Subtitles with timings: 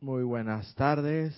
[0.00, 1.34] Muy buenas tardes,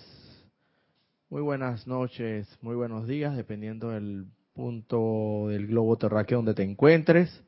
[1.31, 7.43] muy buenas noches, muy buenos días, dependiendo del punto del globo terráqueo donde te encuentres.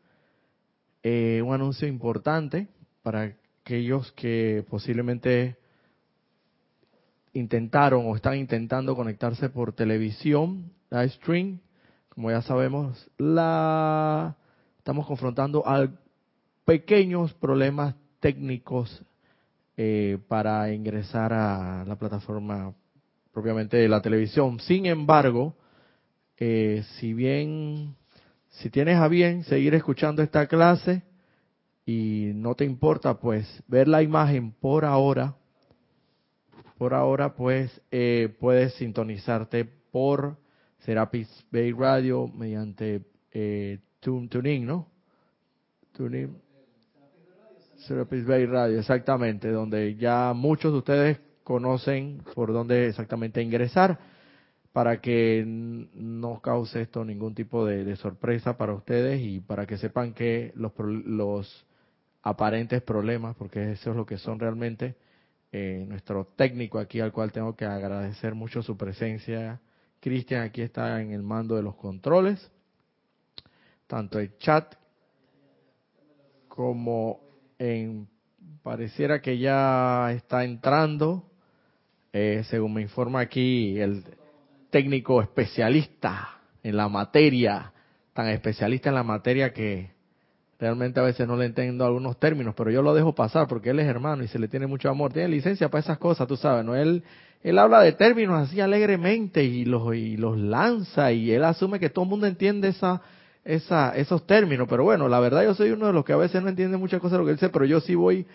[1.03, 2.67] Eh, un anuncio importante
[3.03, 5.55] para aquellos que posiblemente
[7.33, 11.59] intentaron o están intentando conectarse por televisión, live stream.
[12.09, 14.35] Como ya sabemos, la
[14.79, 15.91] estamos confrontando a
[16.65, 19.05] pequeños problemas técnicos
[19.75, 22.73] eh, para ingresar a la plataforma
[23.31, 24.59] propiamente de la televisión.
[24.59, 25.55] Sin embargo,
[26.37, 27.95] eh, si bien,
[28.49, 31.03] si tienes a bien seguir escuchando esta clase
[31.85, 35.35] y no te importa pues ver la imagen por ahora,
[36.77, 40.37] por ahora pues eh, puedes sintonizarte por
[40.79, 44.87] Serapis Bay Radio mediante eh, TuneIn, ¿no?
[45.93, 46.42] TuneIn.
[47.87, 53.99] Serapis Bay Radio, exactamente, donde ya muchos de ustedes conocen por dónde exactamente ingresar
[54.71, 60.13] para que no cause esto ningún tipo de, sorpresa para ustedes y para que sepan
[60.13, 61.65] que los, los
[62.23, 64.95] aparentes problemas, porque eso es lo que son realmente,
[65.51, 69.61] eh, nuestro técnico aquí al cual tengo que agradecer mucho su presencia.
[69.99, 72.49] Cristian aquí está en el mando de los controles,
[73.85, 74.73] tanto el chat
[76.47, 77.32] como
[77.63, 78.07] en
[78.61, 81.23] pareciera que ya está entrando,
[82.11, 84.03] eh, según me informa aquí el
[84.69, 87.71] técnico especialista en la materia,
[88.13, 89.91] tan especialista en la materia que
[90.59, 93.79] realmente a veces no le entiendo algunos términos, pero yo lo dejo pasar porque él
[93.79, 96.63] es hermano y se le tiene mucho amor, tiene licencia para esas cosas, tú sabes,
[96.63, 96.75] ¿no?
[96.75, 97.03] Él,
[97.41, 101.89] él habla de términos así alegremente y los, y los lanza y él asume que
[101.89, 103.01] todo el mundo entiende esa,
[103.45, 106.41] esa, esos términos, pero bueno, la verdad yo soy uno de los que a veces
[106.41, 108.25] no entiende muchas cosas de lo que él dice, pero yo sí voy,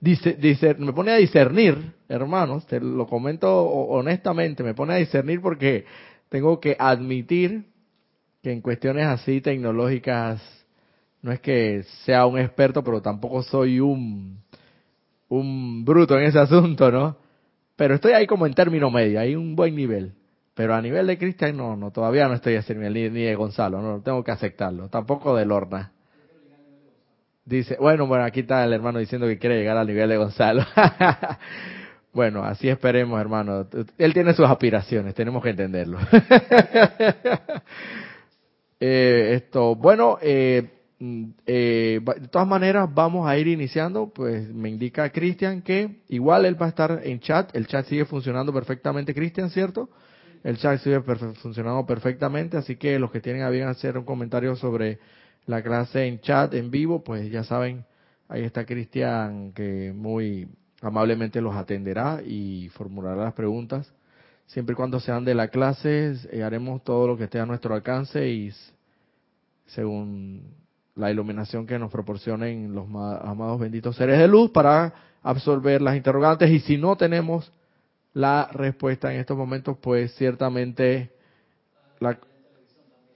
[0.00, 5.84] me pone a discernir, hermanos, te lo comento honestamente, me pone a discernir porque
[6.28, 7.64] tengo que admitir
[8.42, 10.42] que en cuestiones así tecnológicas
[11.22, 14.38] no es que sea un experto, pero tampoco soy un,
[15.28, 17.16] un bruto en ese asunto, ¿no?
[17.76, 20.12] Pero estoy ahí como en término medio, hay un buen nivel.
[20.54, 23.82] Pero a nivel de Cristian, no, no, todavía no estoy a ese ni, de Gonzalo,
[23.82, 24.88] no, tengo que aceptarlo.
[24.88, 25.90] Tampoco de Lorna.
[27.44, 30.64] Dice, bueno, bueno, aquí está el hermano diciendo que quiere llegar al nivel de Gonzalo.
[32.12, 33.66] bueno, así esperemos, hermano.
[33.98, 35.98] Él tiene sus aspiraciones, tenemos que entenderlo.
[38.80, 40.70] eh, esto, bueno, eh,
[41.46, 46.60] eh, de todas maneras vamos a ir iniciando, pues me indica Cristian que igual él
[46.60, 49.90] va a estar en chat, el chat sigue funcionando perfectamente, Cristian, ¿cierto?
[50.44, 54.54] El chat sigue funcionando perfectamente, así que los que tienen a bien hacer un comentario
[54.56, 54.98] sobre
[55.46, 57.86] la clase en chat, en vivo, pues ya saben,
[58.28, 60.46] ahí está Cristian que muy
[60.82, 63.90] amablemente los atenderá y formulará las preguntas.
[64.46, 67.74] Siempre y cuando sean de la clase, eh, haremos todo lo que esté a nuestro
[67.74, 68.52] alcance y
[69.64, 70.42] según
[70.94, 76.50] la iluminación que nos proporcionen los amados benditos seres de luz para absorber las interrogantes
[76.50, 77.50] y si no tenemos
[78.14, 81.10] la respuesta en estos momentos, pues ciertamente
[81.98, 82.18] la,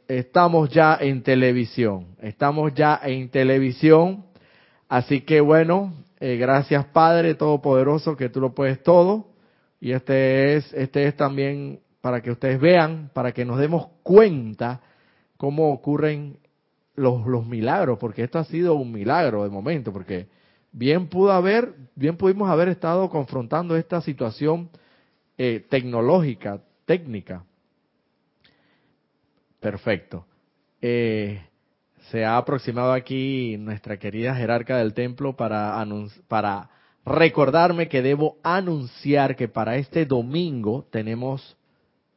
[0.09, 4.27] estamos ya en televisión, estamos ya en televisión,
[4.89, 9.29] así que bueno, eh, gracias Padre Todopoderoso que tú lo puedes todo.
[9.81, 14.81] Y este es este es también para que ustedes vean, para que nos demos cuenta
[15.37, 16.39] cómo ocurren
[16.97, 20.27] los, los milagros, porque esto ha sido un milagro de momento, porque
[20.73, 24.69] bien pudo haber, bien pudimos haber estado confrontando esta situación
[25.39, 27.45] eh, tecnológica, técnica.
[29.61, 30.27] Perfecto.
[30.83, 31.41] Eh,
[32.11, 35.85] se ha aproximado aquí nuestra querida jerarca del templo para,
[36.27, 36.71] para
[37.05, 41.57] recordarme que debo anunciar que para este domingo tenemos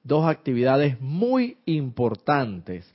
[0.03, 2.91] dos actividades muy importantes.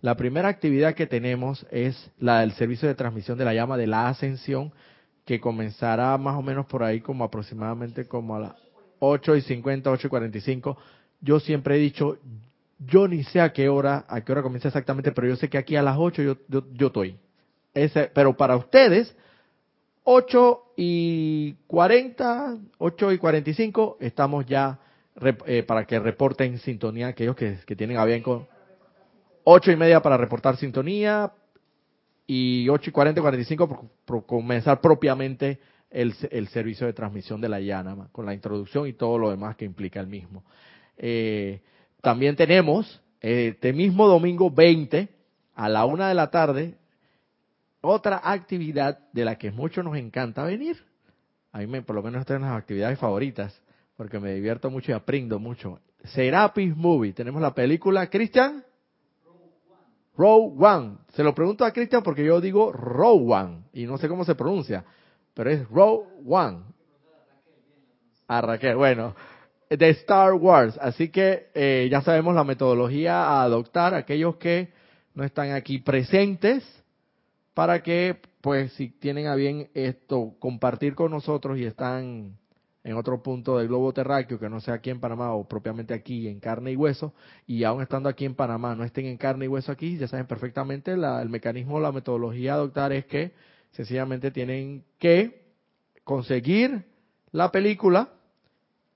[0.00, 3.86] La primera actividad que tenemos es la del servicio de transmisión de la llama de
[3.86, 4.72] la ascensión,
[5.24, 8.56] que comenzará más o menos por ahí como aproximadamente como a la
[9.00, 10.78] 8 y 50, 8 y 45.
[11.20, 12.18] Yo siempre he dicho,
[12.78, 15.58] yo ni sé a qué hora, a qué hora comienza exactamente, pero yo sé que
[15.58, 17.16] aquí a las 8 yo, estoy.
[18.14, 19.14] Pero para ustedes,
[20.04, 24.78] 8 y 40, 8 y 45, estamos ya
[25.46, 28.46] eh, para que reporten sintonía aquellos que, que tienen a bien con
[29.44, 31.32] 8 y media para reportar sintonía
[32.26, 35.58] y 8 y 40, 45 por, por comenzar propiamente
[35.90, 39.64] el, servicio de transmisión de la llama, con la introducción y todo lo demás que
[39.64, 40.44] implica el mismo.
[40.96, 41.60] Eh,
[42.00, 45.08] también tenemos este mismo domingo 20
[45.54, 46.76] a la una de la tarde
[47.82, 50.76] otra actividad de la que mucho nos encanta venir.
[51.52, 53.60] a mí me, por lo menos esta es las actividades favoritas,
[53.96, 55.80] porque me divierto mucho y aprendo mucho.
[56.04, 58.64] Serapis Movie, tenemos la película, Cristian.
[60.16, 60.98] Row One.
[61.14, 64.34] Se lo pregunto a Cristian porque yo digo Row One y no sé cómo se
[64.34, 64.84] pronuncia,
[65.34, 66.58] pero es Row One.
[68.28, 69.14] A Raquel, bueno,
[69.68, 70.78] de Star Wars.
[70.80, 74.68] Así que eh, ya sabemos la metodología a adoptar aquellos que
[75.14, 76.64] no están aquí presentes
[77.54, 82.36] para que, pues, si tienen a bien esto, compartir con nosotros y están
[82.82, 86.28] en otro punto del globo terráqueo, que no sea aquí en Panamá o propiamente aquí
[86.28, 87.12] en carne y hueso,
[87.46, 90.26] y aún estando aquí en Panamá no estén en carne y hueso aquí, ya saben
[90.26, 93.32] perfectamente el mecanismo, la metodología a adoptar es que
[93.72, 95.42] sencillamente tienen que
[96.04, 96.84] conseguir
[97.32, 98.10] la película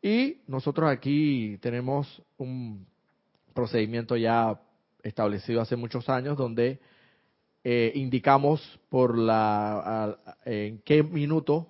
[0.02, 2.86] y nosotros aquí tenemos un
[3.54, 4.60] procedimiento ya
[5.02, 6.80] establecido hace muchos años donde
[7.62, 11.68] eh, indicamos por la en qué minuto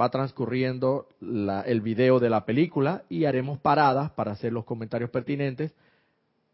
[0.00, 5.74] va transcurriendo el video de la película y haremos paradas para hacer los comentarios pertinentes.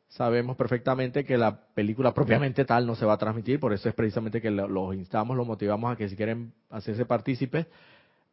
[0.08, 3.94] Sabemos perfectamente que la película propiamente tal no se va a transmitir, por eso es
[3.94, 7.66] precisamente que los instamos, los motivamos a que si quieren hacerse partícipes,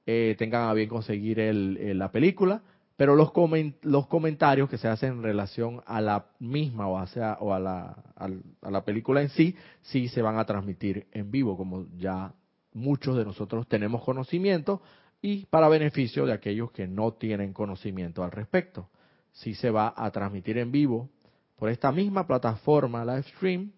[0.06, 2.62] eh, tengan a bien conseguir la película
[3.02, 7.60] pero los, comentarios que se hacen en relación a la misma o, sea, o a,
[7.60, 12.32] la, a, la película en sí, sí se van a transmitir en vivo, como ya
[12.74, 14.84] muchos de nosotros tenemos conocimiento
[15.20, 18.88] y para beneficio de aquellos que no tienen conocimiento al respecto.
[19.32, 21.10] Sí se va a transmitir en vivo
[21.62, 23.72] por esta misma plataforma live stream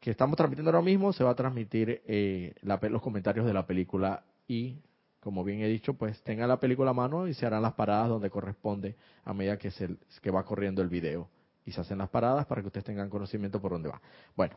[0.00, 4.24] que estamos transmitiendo ahora mismo, se va a transmitir eh, los comentarios de la película
[4.48, 4.78] y
[5.20, 8.08] como bien he dicho, pues tenga la película a mano y se harán las paradas
[8.08, 8.96] donde corresponde
[9.26, 9.90] a medida que, se,
[10.22, 11.28] que va corriendo el video.
[11.66, 14.00] Y se hacen las paradas para que ustedes tengan conocimiento por dónde va.
[14.34, 14.56] Bueno,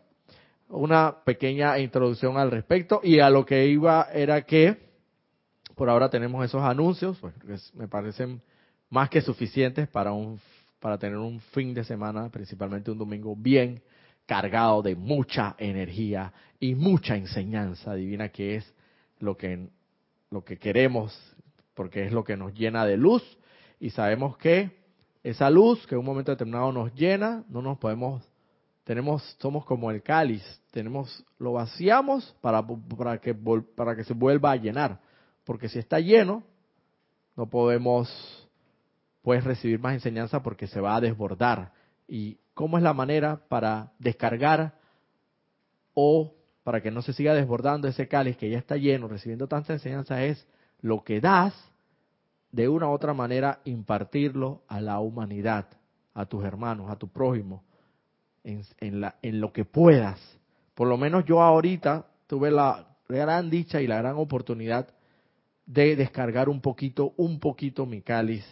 [0.70, 4.78] una pequeña introducción al respecto y a lo que iba era que
[5.76, 8.42] por ahora tenemos esos anuncios, pues, que me parecen
[8.90, 10.40] más que suficientes para un
[10.84, 13.82] para tener un fin de semana, principalmente un domingo bien
[14.26, 17.94] cargado de mucha energía y mucha enseñanza.
[17.94, 18.74] Divina que es
[19.20, 19.70] lo que
[20.30, 21.18] lo que queremos,
[21.74, 23.24] porque es lo que nos llena de luz.
[23.80, 24.72] Y sabemos que
[25.24, 28.22] esa luz que en un momento determinado nos llena, no nos podemos,
[28.84, 32.62] tenemos, somos como el cáliz, tenemos, lo vaciamos para,
[32.98, 35.00] para que, para que se vuelva a llenar,
[35.46, 36.44] porque si está lleno,
[37.38, 38.43] no podemos,
[39.24, 41.72] pues, recibir más enseñanza porque se va a desbordar.
[42.08, 44.76] ¿Y cómo es la manera para descargar
[45.96, 49.74] o para que no se siga desbordando ese cáliz que ya está lleno, recibiendo tanta
[49.74, 50.48] enseñanza, es
[50.82, 51.54] lo que das,
[52.52, 55.68] de una u otra manera impartirlo a la humanidad,
[56.14, 57.64] a tus hermanos, a tu prójimo,
[58.44, 60.20] en, la, en lo que puedas.
[60.76, 64.88] Por lo menos yo ahorita tuve la gran dicha y la gran oportunidad
[65.66, 68.46] de descargar un poquito, un poquito mi cáliz,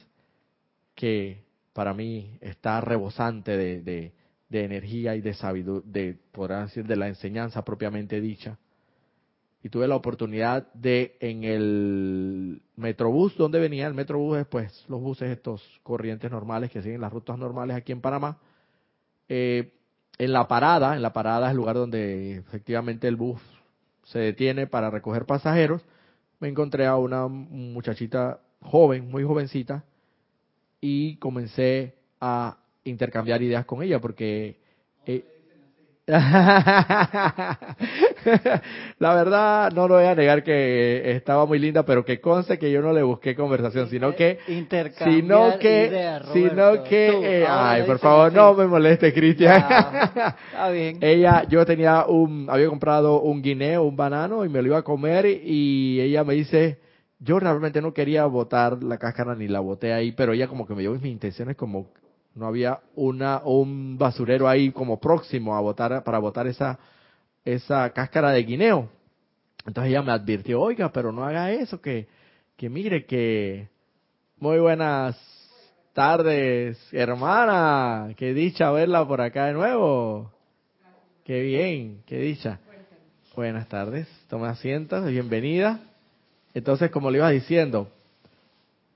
[1.02, 1.44] que
[1.74, 4.12] para mí está rebosante de,
[4.50, 8.60] de energía y de sabiduría, de, podrán decir, de la enseñanza propiamente dicha.
[9.64, 15.32] Y tuve la oportunidad de, en el Metrobús, donde venía el Metrobús, después los buses
[15.32, 18.38] estos corrientes normales que siguen las rutas normales aquí en Panamá,
[19.28, 19.74] eh,
[20.20, 23.42] en la parada, en la parada es el lugar donde efectivamente el bus
[24.04, 25.82] se detiene para recoger pasajeros,
[26.40, 29.84] me encontré a una muchachita joven, muy jovencita,
[30.82, 34.60] y comencé a intercambiar ideas con ella porque
[35.06, 35.24] eh,
[38.98, 42.72] la verdad no lo voy a negar que estaba muy linda pero que conste que
[42.72, 44.40] yo no le busqué conversación sino que
[45.06, 49.64] sino que sino que eh, ay por favor no me moleste Cristian.
[51.02, 54.84] Ella yo tenía un había comprado un guineo un banano y me lo iba a
[54.84, 56.80] comer y ella me dice
[57.22, 60.76] yo realmente no quería botar la cáscara ni la boté ahí pero ella como que
[60.76, 61.88] me dio mis intenciones como
[62.36, 66.78] no había una un basurero ahí como próximo a botar para botar esa
[67.46, 68.90] esa cáscara de guineo.
[69.66, 72.08] Entonces ella me advirtió, oiga, pero no haga eso, que,
[72.58, 73.70] que mire que
[74.38, 75.18] muy buenas
[75.94, 80.32] tardes, hermana, qué dicha verla por acá de nuevo.
[81.24, 82.60] Qué bien, qué dicha.
[83.36, 85.91] Buenas tardes, tome asiento, bienvenida.
[86.54, 87.90] Entonces, como le iba diciendo,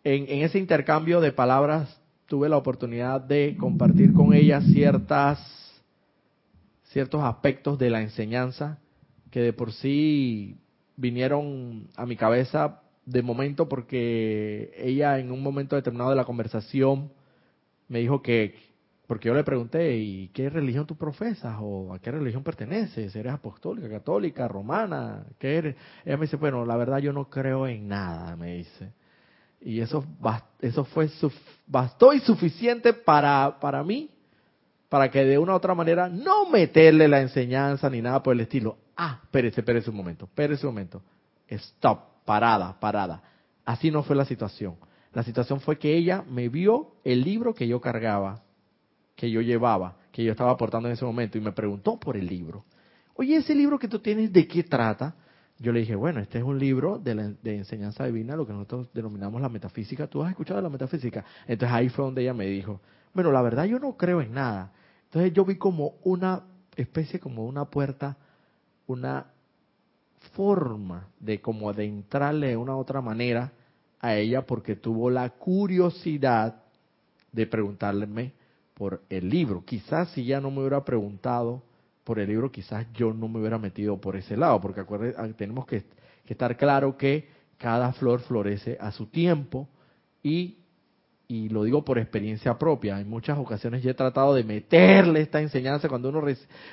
[0.03, 5.39] en, ese intercambio de palabras tuve la oportunidad de compartir con ella ciertas
[6.83, 8.79] ciertos aspectos de la enseñanza
[9.29, 10.55] que de por sí
[10.95, 17.11] vinieron a mi cabeza de momento porque ella en un momento determinado de la conversación
[17.89, 18.55] me dijo que
[19.07, 21.57] porque yo le pregunté, ¿y qué religión tú profesas?
[21.59, 23.15] ¿O a qué religión perteneces?
[23.15, 25.25] ¿Eres apostólica, católica, romana?
[25.37, 25.75] ¿Qué eres?
[26.03, 28.93] Ella me dice, bueno, la verdad yo no creo en nada, me dice.
[29.61, 30.03] Y eso,
[30.59, 31.09] eso fue,
[31.67, 34.09] bastó y suficiente para, para mí,
[34.89, 38.41] para que de una u otra manera no meterle la enseñanza ni nada por el
[38.41, 38.77] estilo.
[38.97, 41.03] Ah, espérese, espérese un momento, espérese un momento.
[41.47, 43.21] Stop, parada, parada.
[43.65, 44.77] Así no fue la situación.
[45.13, 48.44] La situación fue que ella me vio el libro que yo cargaba
[49.15, 52.27] que yo llevaba, que yo estaba aportando en ese momento, y me preguntó por el
[52.27, 52.65] libro.
[53.15, 55.15] Oye, ese libro que tú tienes, ¿de qué trata?
[55.57, 59.41] Yo le dije, bueno, este es un libro de, enseñanza divina, lo que nosotros denominamos
[59.41, 60.07] la metafísica.
[60.07, 61.23] ¿Tú has escuchado la metafísica?
[61.47, 62.81] Entonces ahí fue donde ella me dijo,
[63.13, 64.73] bueno, la verdad yo no creo en nada.
[65.05, 66.43] Entonces yo vi como una
[66.75, 68.17] especie, como una puerta,
[68.85, 69.27] una
[70.33, 73.53] forma de como de entrarle de una otra manera
[74.01, 76.63] a ella porque tuvo la curiosidad
[77.31, 78.07] de preguntarle
[78.75, 79.63] por el libro.
[79.65, 81.63] Quizás si ya no me hubiera preguntado
[82.03, 84.81] por el libro, quizás yo no me hubiera metido por ese lado, porque
[85.17, 85.83] ah, tenemos que,
[86.27, 87.27] estar claro que
[87.57, 89.67] cada flor florece a su tiempo
[90.21, 90.57] y,
[91.27, 92.99] y lo digo por experiencia propia.
[92.99, 96.21] En muchas ocasiones yo he tratado de meterle esta enseñanza cuando uno,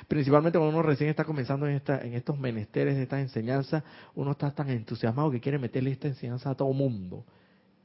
[0.07, 3.83] principalmente cuando uno recién está comenzando en, esta, en estos menesteres de esta enseñanza,
[4.13, 7.23] uno está tan entusiasmado que quiere meterle esta enseñanza a todo mundo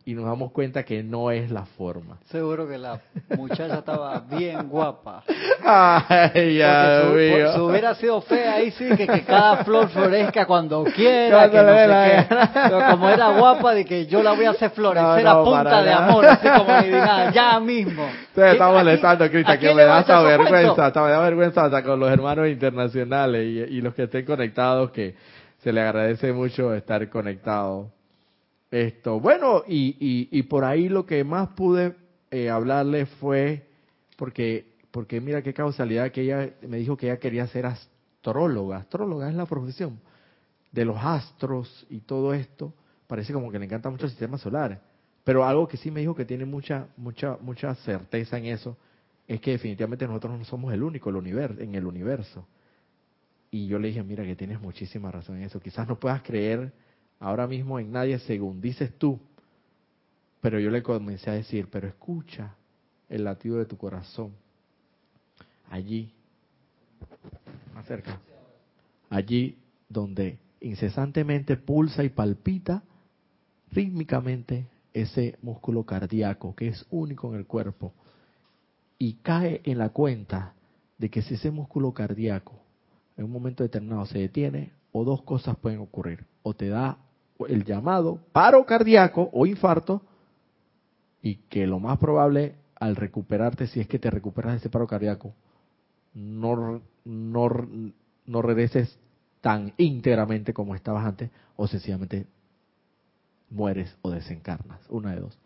[0.08, 2.16] y nos damos cuenta que no es la forma.
[2.30, 2.98] Seguro que la
[3.36, 5.22] muchacha estaba bien guapa.
[5.62, 7.08] Ay, ya su,
[7.54, 12.26] su, hubiera sido fea ahí sí, que, cada flor florezca cuando quiera, que no sé
[12.54, 15.92] Pero como era guapa, de que yo la voy a hacer florecer a punta de
[15.92, 18.08] amor, así como divinidad, ya mismo.
[18.34, 22.10] Te está molestando, Cristian, que me da vergüenza, hasta me da vergüenza hasta con los
[22.10, 25.16] hermanos internacionales y, y los que estén conectados, que
[25.58, 27.88] se le agradece mucho estar conectados
[28.70, 29.96] esto, bueno, y,
[30.30, 31.94] y, por ahí lo que más pude
[32.30, 33.66] eh, hablarle fue,
[34.16, 38.78] porque, porque mira qué causalidad que ella me dijo que ella quería ser astróloga.
[38.78, 40.00] Astróloga es la profesión
[40.70, 42.74] de los astros y todo esto.
[43.06, 44.82] Parece como que le encanta mucho el sistema solar.
[45.24, 48.76] Pero algo que sí me dijo que tiene mucha, mucha, mucha certeza en eso
[49.26, 52.46] es que definitivamente nosotros no somos el único el universo, en el universo.
[53.50, 55.60] Y yo le dije, mira que tienes muchísima razón en eso.
[55.60, 56.72] Quizás no puedas creer
[57.20, 59.18] ahora mismo en nadie según dices tú.
[60.40, 62.54] Pero yo le comencé a decir, pero escucha
[63.08, 64.32] el latido de tu corazón.
[65.70, 66.12] Allí,
[67.74, 68.18] más cerca,
[69.10, 69.58] allí
[69.88, 72.82] donde incesantemente pulsa y palpita
[73.70, 77.92] rítmicamente ese músculo cardíaco que es único en el cuerpo
[78.98, 80.54] y cae en la cuenta
[80.96, 82.54] de que si ese músculo cardíaco
[83.16, 86.24] en un momento determinado se detiene, o dos cosas pueden ocurrir.
[86.42, 86.98] O te da
[87.46, 90.02] el llamado paro cardíaco o infarto
[91.22, 94.86] y que lo más probable al recuperarte, si es que te recuperas de ese paro
[94.86, 95.34] cardíaco,
[96.14, 97.50] no, no,
[98.26, 98.98] no regreses
[99.40, 102.26] tan íntegramente como estabas antes o sencillamente
[103.50, 105.38] mueres o desencarnas, una de dos.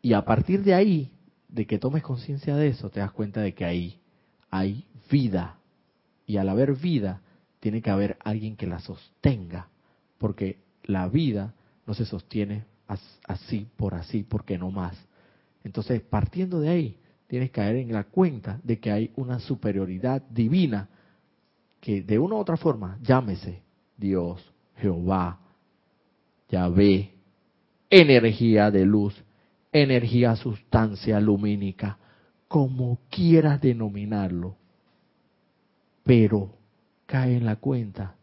[0.00, 1.12] Y a partir de ahí,
[1.48, 4.00] de que tomes conciencia de eso, te das cuenta de que ahí
[4.50, 5.58] hay vida.
[6.26, 7.20] Y al haber vida,
[7.60, 9.68] tiene que haber alguien que la sostenga
[10.22, 11.54] porque la vida
[11.86, 12.64] no se sostiene
[13.26, 14.96] así por así, porque no más.
[15.64, 20.22] Entonces, partiendo de ahí, tienes que caer en la cuenta de que hay una superioridad
[20.22, 20.88] divina
[21.80, 23.62] que de una u otra forma, llámese
[23.96, 25.40] Dios, Jehová,
[26.48, 27.14] Yahvé,
[27.90, 29.14] energía de luz,
[29.72, 31.98] energía sustancia lumínica,
[32.46, 34.56] como quieras denominarlo,
[36.04, 36.54] pero
[37.06, 38.14] cae en la cuenta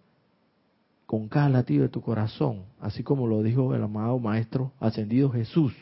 [1.09, 5.73] con cada latido de tu corazón, así como lo dijo el amado Maestro ascendido Jesús.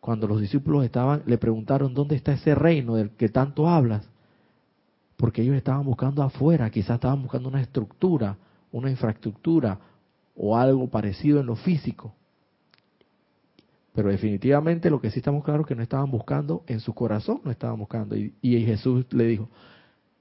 [0.00, 4.08] Cuando los discípulos estaban, le preguntaron, ¿dónde está ese reino del que tanto hablas?
[5.16, 8.36] Porque ellos estaban buscando afuera, quizás estaban buscando una estructura,
[8.72, 9.78] una infraestructura
[10.34, 12.12] o algo parecido en lo físico.
[13.94, 17.40] Pero definitivamente lo que sí estamos claros es que no estaban buscando en su corazón,
[17.44, 18.16] no estaban buscando.
[18.16, 19.48] Y, y Jesús le dijo,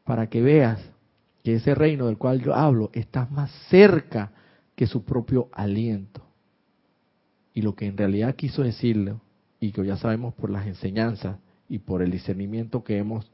[0.04, 0.80] para que veas
[1.44, 4.32] que ese reino del cual yo hablo está más cerca
[4.76, 6.22] que su propio aliento.
[7.54, 9.16] Y lo que en realidad quiso decirle,
[9.60, 13.30] y que ya sabemos por las enseñanzas y por el discernimiento que hemos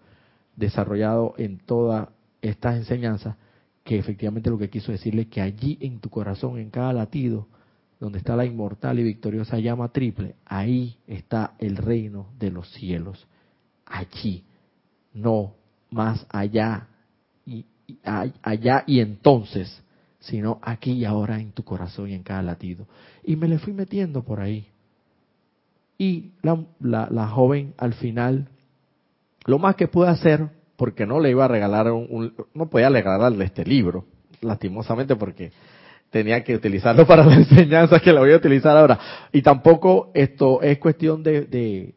[0.55, 2.09] desarrollado en todas
[2.41, 3.35] estas enseñanzas,
[3.83, 7.47] que efectivamente lo que quiso decirle que allí en tu corazón, en cada latido,
[7.99, 13.27] donde está la inmortal y victoriosa llama triple, ahí está el reino de los cielos.
[13.85, 14.43] Allí,
[15.13, 15.53] no
[15.91, 16.87] más allá
[18.41, 19.81] allá y entonces,
[20.19, 22.87] sino aquí y ahora en tu corazón y en cada latido.
[23.23, 24.67] Y me le fui metiendo por ahí.
[25.97, 28.49] Y la, la, joven al final
[29.45, 33.45] lo más que pude hacer, porque no le iba a regalar un, no podía regalarle
[33.45, 34.05] este libro,
[34.41, 35.51] lastimosamente porque
[36.09, 38.99] tenía que utilizarlo para la enseñanza que lo voy a utilizar ahora.
[39.31, 41.95] Y tampoco esto es cuestión de, de,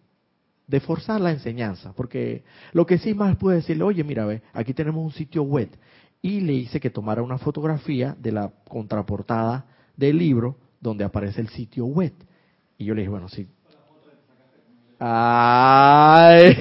[0.81, 5.05] forzar la enseñanza, porque lo que sí más puede decirle, oye, mira, ve, aquí tenemos
[5.05, 5.71] un sitio web,
[6.23, 11.49] y le hice que tomara una fotografía de la contraportada del libro donde aparece el
[11.49, 12.13] sitio web.
[12.77, 13.49] Y yo le dije, bueno, sí.
[15.01, 16.57] Ay,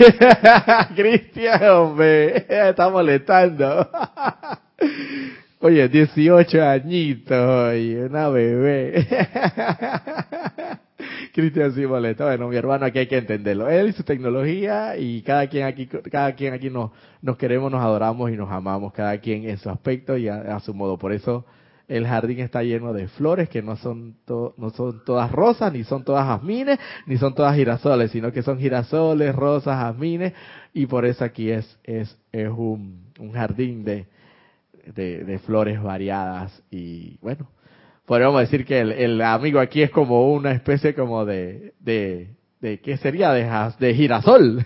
[0.96, 3.90] Cristian, hombre, está molestando.
[5.60, 9.08] Oye, 18 añitos y una bebé.
[11.38, 12.26] Cristian sí molesta.
[12.26, 13.70] Bueno, mi hermano aquí hay que entenderlo.
[13.70, 16.90] Él y su tecnología y cada quien aquí, cada quien aquí nos,
[17.22, 20.74] nos queremos, nos adoramos y nos amamos, cada quien en su aspecto y a, su
[20.74, 20.98] modo.
[20.98, 21.46] Por eso
[21.88, 26.04] el jardín está lleno de flores que no son, no son todas rosas, ni son
[26.04, 30.34] todas jazmines, ni son todas girasoles, sino que son girasoles, rosas, jazmines,
[30.74, 34.08] y por eso aquí es, es, es un, un jardín de,
[34.96, 37.48] de, flores variadas y bueno,
[38.08, 42.30] podríamos decir que el, amigo aquí es como una especie como de, de,
[42.62, 43.34] de ¿qué sería?
[43.34, 43.46] De,
[43.80, 44.66] de girasol.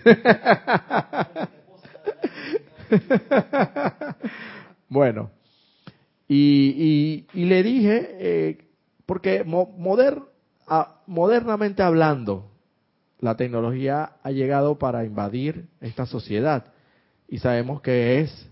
[4.88, 5.30] bueno,
[6.28, 8.58] y, y, le dije, eh,
[9.06, 10.22] porque moder,
[11.06, 12.48] modernamente hablando,
[13.18, 16.66] la tecnología ha llegado para invadir esta sociedad
[17.26, 18.48] y sabemos que es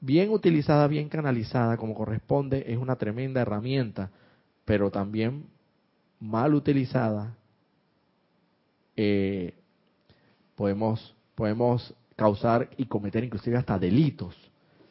[0.00, 4.12] bien utilizada, bien canalizada como corresponde, es una tremenda herramienta,
[4.68, 5.46] pero también
[6.20, 7.34] mal utilizada,
[8.96, 9.54] eh,
[10.56, 14.36] podemos, podemos causar y cometer inclusive hasta delitos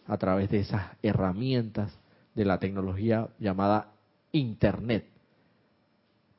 [0.07, 1.95] a través de esas herramientas
[2.33, 3.91] de la tecnología llamada
[4.31, 5.05] Internet.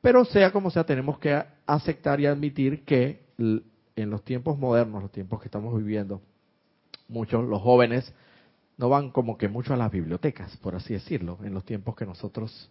[0.01, 5.13] Pero sea como sea, tenemos que aceptar y admitir que en los tiempos modernos, los
[5.13, 6.21] tiempos que estamos viviendo,
[7.07, 8.13] muchos, los jóvenes,
[8.77, 12.05] no van como que mucho a las bibliotecas, por así decirlo, en los tiempos que
[12.05, 12.69] nosotros,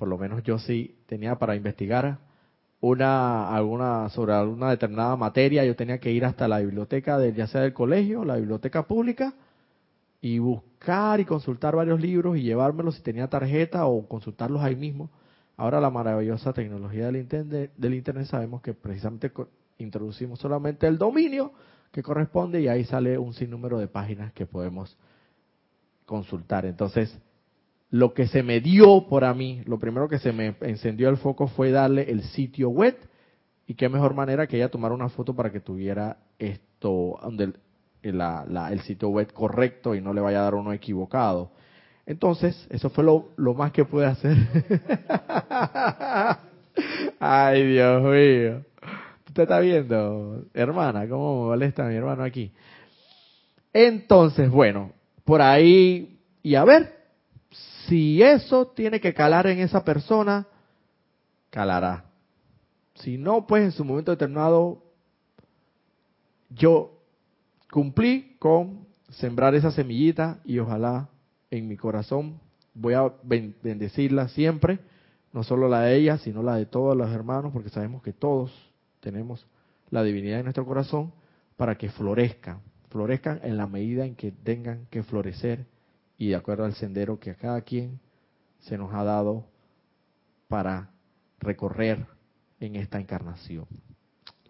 [0.00, 2.16] por lo menos yo sí tenía para investigar
[2.80, 7.46] una alguna sobre alguna determinada materia, yo tenía que ir hasta la biblioteca de ya
[7.46, 9.34] sea del colegio, la biblioteca pública
[10.22, 15.10] y buscar y consultar varios libros y llevármelos si tenía tarjeta o consultarlos ahí mismo.
[15.58, 19.30] Ahora la maravillosa tecnología del internet, del internet sabemos que precisamente
[19.76, 21.52] introducimos solamente el dominio
[21.92, 24.96] que corresponde y ahí sale un sinnúmero de páginas que podemos
[26.06, 26.64] consultar.
[26.64, 27.14] Entonces,
[27.90, 31.16] lo que se me dio por a mí, lo primero que se me encendió el
[31.16, 32.96] foco fue darle el sitio web
[33.66, 37.52] y qué mejor manera que ella tomar una foto para que tuviera esto, donde
[38.02, 41.50] el, el sitio web correcto y no le vaya a dar uno equivocado.
[42.06, 44.36] Entonces, eso fue lo, lo más que pude hacer.
[47.20, 48.64] Ay, Dios mío.
[49.26, 52.50] ¿Usted está viendo, hermana, cómo me molesta mi hermano aquí?
[53.72, 54.92] Entonces, bueno,
[55.24, 56.99] por ahí y a ver
[57.90, 60.46] si eso tiene que calar en esa persona,
[61.50, 62.04] calará.
[62.94, 64.84] Si no, pues en su momento determinado
[66.50, 67.00] yo
[67.68, 71.08] cumplí con sembrar esa semillita y ojalá
[71.50, 72.38] en mi corazón
[72.74, 74.78] voy a bendecirla siempre,
[75.32, 78.52] no solo la de ella, sino la de todos los hermanos, porque sabemos que todos
[79.00, 79.44] tenemos
[79.90, 81.12] la divinidad en nuestro corazón
[81.56, 85.66] para que florezca, florezcan en la medida en que tengan que florecer
[86.20, 87.98] y de acuerdo al sendero que a cada quien
[88.58, 89.46] se nos ha dado
[90.48, 90.90] para
[91.38, 92.06] recorrer
[92.60, 93.64] en esta encarnación.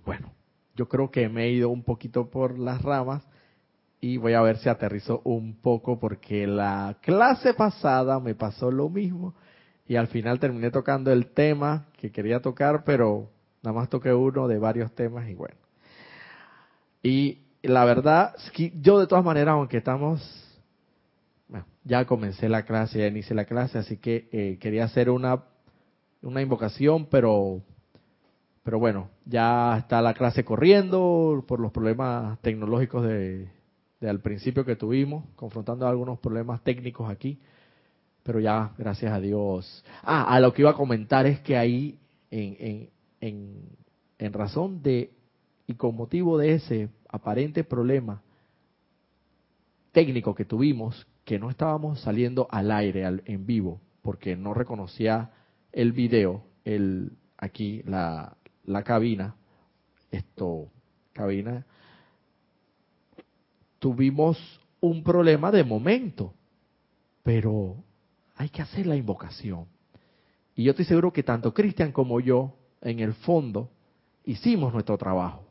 [0.05, 0.33] Bueno,
[0.75, 3.23] yo creo que me he ido un poquito por las ramas
[4.01, 8.89] y voy a ver si aterrizo un poco porque la clase pasada me pasó lo
[8.89, 9.37] mismo
[9.87, 13.31] y al final terminé tocando el tema que quería tocar, pero
[13.63, 15.57] nada más toqué uno de varios temas y bueno.
[17.01, 18.35] Y la verdad,
[18.81, 20.50] yo de todas maneras, aunque estamos,
[21.85, 25.45] ya comencé la clase, ya inicié la clase, así que eh, quería hacer una,
[26.23, 27.63] una invocación, pero,
[28.63, 33.49] pero bueno, ya está la clase corriendo por los problemas tecnológicos de,
[34.03, 37.39] al principio que tuvimos, confrontando algunos problemas técnicos aquí,
[38.23, 39.85] pero ya, gracias a Dios.
[40.03, 41.99] Ah, a lo que iba a comentar es que ahí,
[42.31, 43.63] en, en, en,
[44.19, 45.11] en razón de
[45.67, 48.23] y con motivo de ese aparente problema
[49.93, 55.31] técnico que tuvimos, que no estábamos saliendo al aire en vivo, porque no reconocía
[55.71, 59.37] el video, el, aquí la, la cabina,
[60.11, 60.73] esto,
[61.13, 61.65] cabina,
[63.79, 66.35] tuvimos un problema de momento,
[67.23, 67.77] pero
[68.35, 69.67] hay que hacer la invocación.
[70.57, 73.71] Y yo estoy seguro que tanto Cristian como yo, en el fondo,
[74.25, 75.47] hicimos nuestro trabajo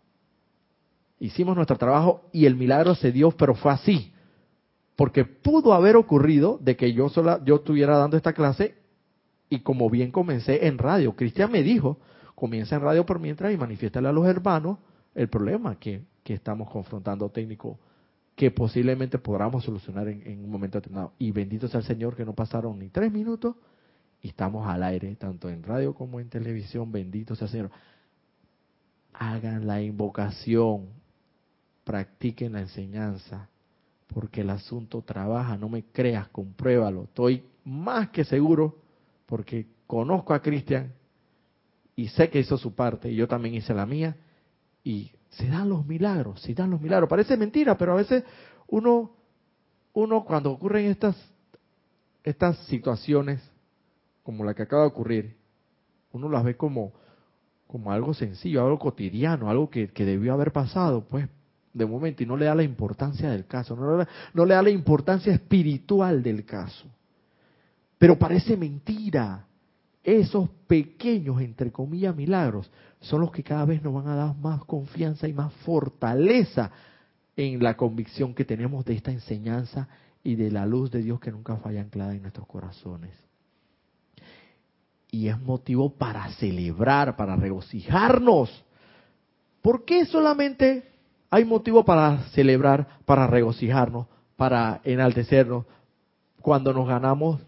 [1.21, 4.13] hicimos nuestro trabajo y el milagro se dio, pero fue así.
[4.99, 8.75] Porque pudo haber ocurrido de que yo sola, yo estuviera dando esta clase
[9.49, 11.99] y como bien comencé en radio, Cristian me dijo,
[12.35, 14.77] comienza en radio por mientras y manifiéstale a los hermanos
[15.15, 17.79] el problema que, que estamos confrontando técnico
[18.35, 21.13] que posiblemente podamos solucionar en, un momento determinado.
[21.17, 23.55] Y bendito sea el Señor que no pasaron ni tres minutos
[24.21, 26.91] y estamos al aire, tanto en radio como en televisión.
[26.91, 27.71] Bendito sea el Señor.
[29.13, 30.89] Hagan la invocación,
[31.85, 33.48] practiquen la enseñanza,
[34.13, 35.57] porque el asunto trabaja.
[35.57, 37.03] No me creas, compruébalo.
[37.03, 38.77] Estoy más que seguro,
[39.25, 40.93] porque conozco a Cristian
[41.95, 44.15] y sé que hizo su parte y yo también hice la mía.
[44.83, 47.09] Y se dan los milagros, se dan los milagros.
[47.09, 48.23] Parece mentira, pero a veces
[48.67, 49.11] uno,
[49.93, 51.15] uno cuando ocurren estas,
[52.23, 53.41] estas situaciones,
[54.23, 55.37] como la que acaba de ocurrir,
[56.11, 56.93] uno las ve como,
[57.67, 61.27] como algo sencillo, algo cotidiano, algo que, que debió haber pasado, pues,
[61.73, 64.61] de momento, y no le da la importancia del caso, no le, no le da
[64.61, 66.87] la importancia espiritual del caso.
[67.97, 69.45] Pero parece mentira.
[70.01, 74.63] Esos pequeños, entre comillas, milagros son los que cada vez nos van a dar más
[74.65, 76.71] confianza y más fortaleza
[77.35, 79.87] en la convicción que tenemos de esta enseñanza
[80.23, 83.13] y de la luz de Dios que nunca falla anclada en nuestros corazones.
[85.11, 88.63] Y es motivo para celebrar, para regocijarnos.
[89.61, 90.89] ¿Por qué solamente
[91.29, 95.65] hay motivo para celebrar, para regocijarnos, para enaltecernos
[96.41, 97.39] cuando nos ganamos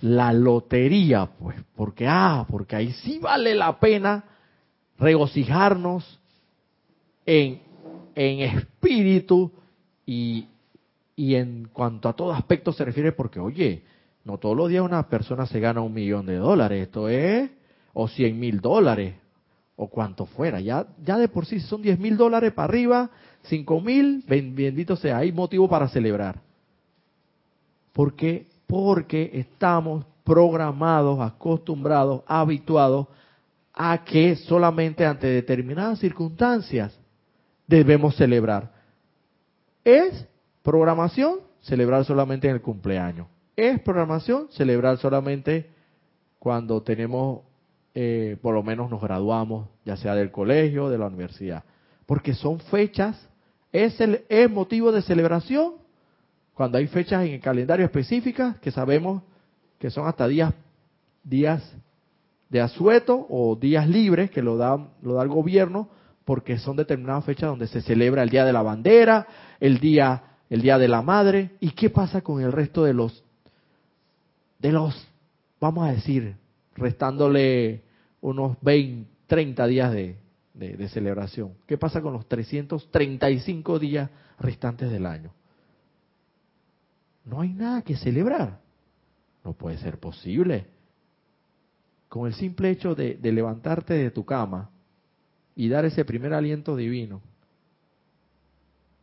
[0.00, 1.26] la lotería?
[1.38, 4.24] Pues porque, ah, porque ahí sí vale la pena
[4.98, 6.20] regocijarnos
[7.24, 7.60] en,
[8.14, 9.52] en espíritu
[10.04, 10.46] y,
[11.16, 13.82] y en cuanto a todo aspecto se refiere porque, oye,
[14.24, 17.50] no todos los días una persona se gana un millón de dólares, esto es,
[17.92, 19.14] o cien mil dólares,
[19.76, 23.10] o cuanto fuera, ya, ya de por sí son diez mil dólares para arriba,
[23.42, 26.40] cinco mil, bendito sea, hay motivo para celebrar.
[27.92, 33.06] porque Porque estamos programados, acostumbrados, habituados
[33.72, 36.98] a que solamente ante determinadas circunstancias
[37.66, 38.72] debemos celebrar.
[39.84, 40.26] Es
[40.62, 43.28] programación celebrar solamente en el cumpleaños.
[43.54, 45.70] Es programación celebrar solamente
[46.38, 47.42] cuando tenemos,
[47.98, 51.64] eh, por lo menos nos graduamos, ya sea del colegio, de la universidad.
[52.04, 53.16] Porque son fechas,
[53.72, 55.76] es, el, es motivo de celebración
[56.52, 59.22] cuando hay fechas en el calendario específicas que sabemos
[59.78, 60.52] que son hasta días,
[61.24, 61.74] días
[62.50, 65.88] de asueto o días libres que lo da, lo da el gobierno
[66.26, 69.26] porque son determinadas fechas donde se celebra el Día de la Bandera,
[69.58, 71.52] el Día, el día de la Madre.
[71.60, 73.24] ¿Y qué pasa con el resto de los,
[74.58, 75.08] de los,
[75.58, 76.36] vamos a decir,
[76.74, 77.85] restándole
[78.20, 80.16] unos 20, 30 días de,
[80.54, 81.54] de, de celebración?
[81.66, 85.32] ¿Qué pasa con los 335 días restantes del año?
[87.24, 88.60] No hay nada que celebrar.
[89.44, 90.66] No puede ser posible
[92.08, 94.70] con el simple hecho de, levantarte de tu cama
[95.54, 97.20] y dar ese primer aliento divino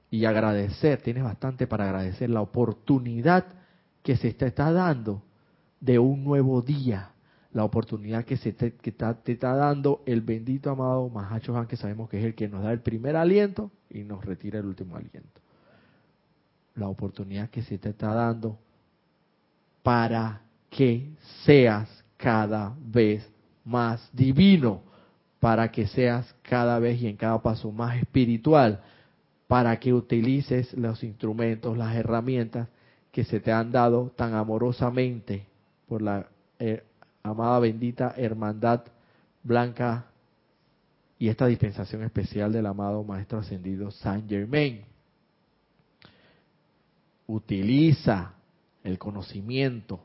[0.09, 3.45] y agradecer, tienes bastante para agradecer la oportunidad
[4.03, 5.23] que se te está dando
[5.79, 7.11] de un nuevo día,
[7.53, 11.77] la oportunidad que se te, está, te está dando el bendito amado Mahacho Han, que
[11.77, 14.95] sabemos que es el que nos da el primer aliento y nos retira el último
[14.95, 15.39] aliento.
[16.75, 18.57] La oportunidad que se te está dando
[19.83, 21.11] para que
[21.45, 21.87] seas
[22.17, 23.29] cada vez
[23.63, 24.81] más divino,
[25.39, 28.81] para que seas cada vez y en cada paso más espiritual,
[29.47, 32.67] para que utilices los instrumentos, las herramientas
[33.11, 35.45] que se te han dado tan amorosamente
[35.87, 36.25] por la
[36.57, 36.83] eh,
[37.23, 38.81] amada bendita hermandad
[39.43, 40.05] blanca
[41.17, 44.83] y esta dispensación especial del amado Maestro Ascendido Saint Germain.
[47.27, 48.33] Utiliza
[48.83, 50.01] el conocimiento,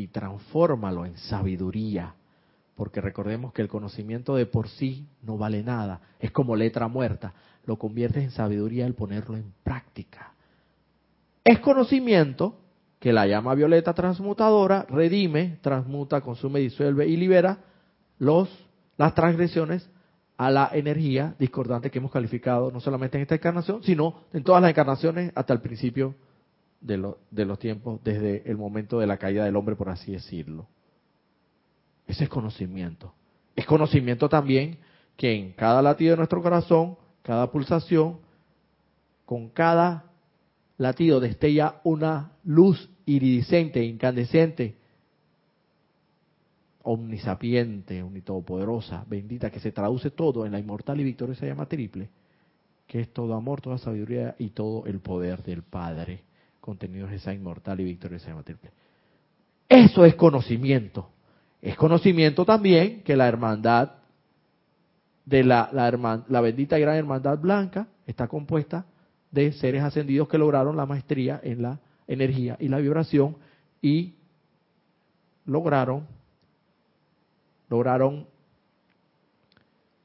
[0.00, 2.14] y transfórmalo en sabiduría.
[2.74, 6.00] Porque recordemos que el conocimiento de por sí no vale nada.
[6.18, 7.34] Es como letra muerta.
[7.66, 10.32] Lo conviertes en sabiduría al ponerlo en práctica.
[11.44, 12.58] Es conocimiento
[13.00, 17.58] que la llama violeta transmutadora redime, transmuta, consume, disuelve y libera
[18.18, 18.48] los,
[18.98, 19.88] las transgresiones
[20.36, 24.60] a la energía discordante que hemos calificado no solamente en esta encarnación, sino en todas
[24.60, 26.14] las encarnaciones hasta el principio
[26.82, 30.68] de, de los tiempos desde el momento de la caída del hombre, por así decirlo.
[32.06, 33.14] Ese es conocimiento.
[33.56, 34.78] Es conocimiento también
[35.16, 38.18] que en cada latido de nuestro corazón, cada pulsación,
[39.24, 40.09] con cada
[40.80, 44.76] latido destella una luz iridiscente, incandescente,
[46.82, 52.08] omnisapiente, omnitodopoderosa, bendita, que se traduce todo en la inmortal y victoriosa llama triple,
[52.86, 56.22] que es todo amor, toda sabiduría y todo el poder del Padre,
[56.62, 58.70] contenido en esa inmortal y victoriosa triple.
[59.68, 61.10] Eso es conocimiento.
[61.60, 63.96] Es conocimiento también que la hermandad
[65.26, 68.86] de la, la, la bendita gran hermandad blanca está compuesta
[69.30, 73.36] de seres ascendidos que lograron la maestría en la energía y la vibración
[73.80, 74.14] y
[75.46, 76.06] lograron
[77.70, 78.26] lograron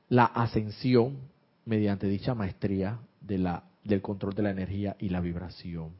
[0.07, 1.17] la ascensión
[1.65, 5.91] mediante dicha maestría de la, del control de la energía y la vibración.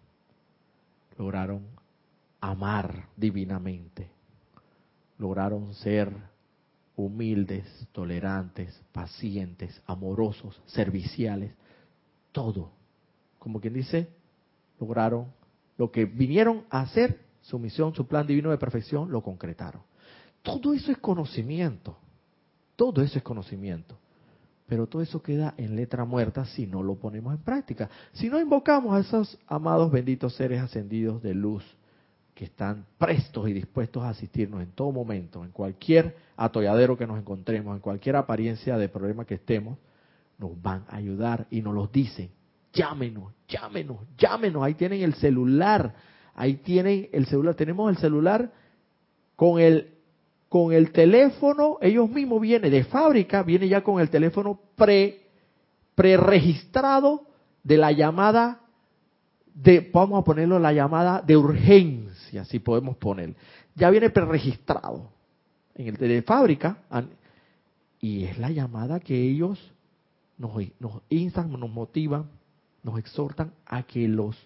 [1.18, 1.66] Lograron
[2.40, 4.12] amar divinamente.
[5.18, 6.14] Lograron ser
[6.96, 11.52] humildes, tolerantes, pacientes, amorosos, serviciales,
[12.32, 12.75] todo.
[13.46, 14.08] Como quien dice,
[14.80, 15.28] lograron
[15.78, 19.84] lo que vinieron a hacer, su misión, su plan divino de perfección, lo concretaron.
[20.42, 21.96] Todo eso es conocimiento.
[22.76, 24.00] Todo eso es conocimiento.
[24.66, 27.88] Pero todo eso queda en letra muerta si no lo ponemos en práctica.
[28.14, 31.64] Si no invocamos a esos amados benditos seres ascendidos de luz
[32.34, 37.20] que están prestos y dispuestos a asistirnos en todo momento, en cualquier atolladero que nos
[37.20, 39.78] encontremos, en cualquier apariencia de problema que estemos,
[40.40, 42.32] nos van a ayudar y nos los dicen.
[42.76, 44.64] Llámenos, llámenos, llámenos.
[44.64, 45.96] Ahí tienen el celular,
[46.36, 47.56] ahí tienen el celular.
[47.56, 48.52] Tenemos el celular
[49.36, 49.96] con el
[50.50, 55.22] con el teléfono, ellos mismos vienen de fábrica, viene ya con el teléfono pre
[55.96, 57.24] preregistrado
[57.64, 58.62] de la llamada
[59.54, 63.36] de, vamos a ponerlo la llamada de urgencia, si podemos poner.
[63.76, 65.10] Ya viene preregistrado
[65.74, 66.78] en el de fábrica
[68.00, 69.60] y es la llamada que ellos
[70.38, 72.30] nos, nos instan, nos motivan,
[72.86, 74.38] nos exhortan a que los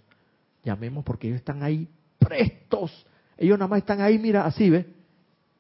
[0.64, 3.06] llamemos porque ellos están ahí prestos.
[3.38, 4.86] Ellos nada más están ahí, mira, así, ¿ves?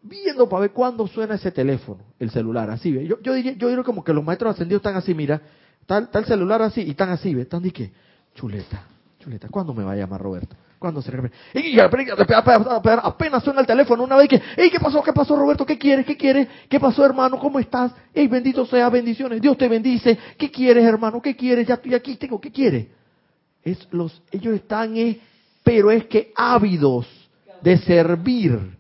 [0.02, 3.06] viendo para ver cuándo suena ese teléfono, el celular, así, ¿ve?
[3.06, 5.42] Yo, yo, diría, yo diría como que los maestros ascendidos están así, mira,
[5.89, 7.42] el celular así y están así, ¿ve?
[7.42, 7.92] Están de qué,
[8.34, 8.84] chuleta,
[9.20, 10.56] chuleta, ¿cuándo me va a llamar Roberto?
[10.80, 11.12] ¿Cuándo se
[11.56, 15.04] y apenas suena el teléfono una vez que, ¿qué pasó?
[15.04, 15.65] ¿Qué pasó, Roberto?
[15.65, 16.06] ¿Qué quieres?
[16.06, 16.48] ¿Qué quieres?
[16.70, 17.38] ¿Qué pasó, hermano?
[17.38, 17.92] ¿Cómo estás?
[18.13, 19.42] Hey, bendito sea, bendiciones.
[19.42, 20.18] Dios te bendice.
[20.38, 21.22] ¿Qué quieres, hermano?
[21.22, 21.68] ¿Qué quieres?
[21.68, 22.39] Ya estoy aquí, tengo.
[22.39, 22.88] ¿Qué quieres?
[23.62, 25.20] Es los, ellos están, eh,
[25.63, 27.06] pero es que ávidos
[27.62, 28.80] de servir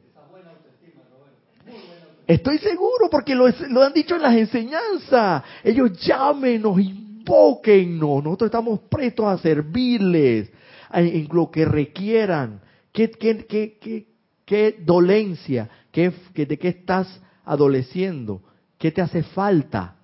[2.25, 3.47] Estoy seguro porque lo,
[3.83, 5.43] han dicho en las enseñanzas.
[5.63, 8.23] Ellos llámenos, invóquennos.
[8.23, 10.51] Nosotros estamos prestos a servirles
[10.91, 12.61] en lo que requieran.
[12.91, 14.07] ¿Qué, qué, qué,
[14.45, 15.69] qué dolencia?
[15.91, 18.41] ¿Qué, ¿De qué estás adoleciendo?
[18.77, 19.95] ¿Qué te hace falta?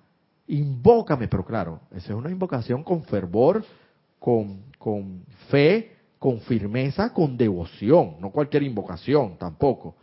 [0.48, 3.64] Invócame, pero claro, esa es una invocación con fervor,
[4.18, 9.96] con, con fe, con firmeza, con devoción, no cualquier invocación tampoco.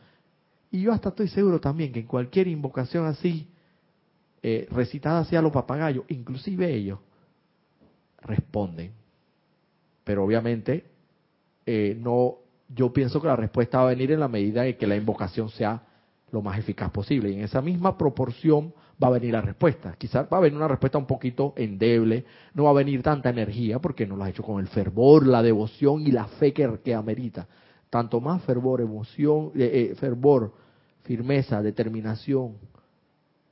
[0.71, 3.47] Y yo hasta estoy seguro también que en cualquier invocación así,
[4.41, 6.99] eh, recitada hacia los papagayos, inclusive ellos,
[8.21, 8.91] responden.
[10.03, 10.85] Pero obviamente,
[11.65, 12.35] eh, no,
[12.69, 15.49] yo pienso que la respuesta va a venir en la medida de que la invocación
[15.49, 15.83] sea
[16.31, 17.29] lo más eficaz posible.
[17.29, 19.95] Y en esa misma proporción va a venir la respuesta.
[19.97, 23.79] Quizás va a venir una respuesta un poquito endeble, no va a venir tanta energía
[23.79, 26.95] porque no lo ha hecho con el fervor, la devoción y la fe que, que
[26.95, 27.47] amerita.
[27.89, 30.53] Tanto más fervor, emoción, eh, fervor,
[31.03, 32.55] firmeza, determinación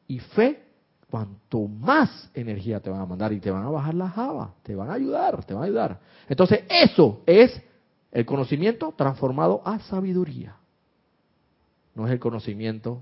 [0.08, 0.64] y fe,
[1.12, 4.74] cuanto más energía te van a mandar y te van a bajar la java, te
[4.74, 6.00] van a ayudar, te van a ayudar.
[6.28, 7.62] Entonces, eso es
[8.12, 10.56] el conocimiento transformado a sabiduría.
[11.94, 13.02] No es el conocimiento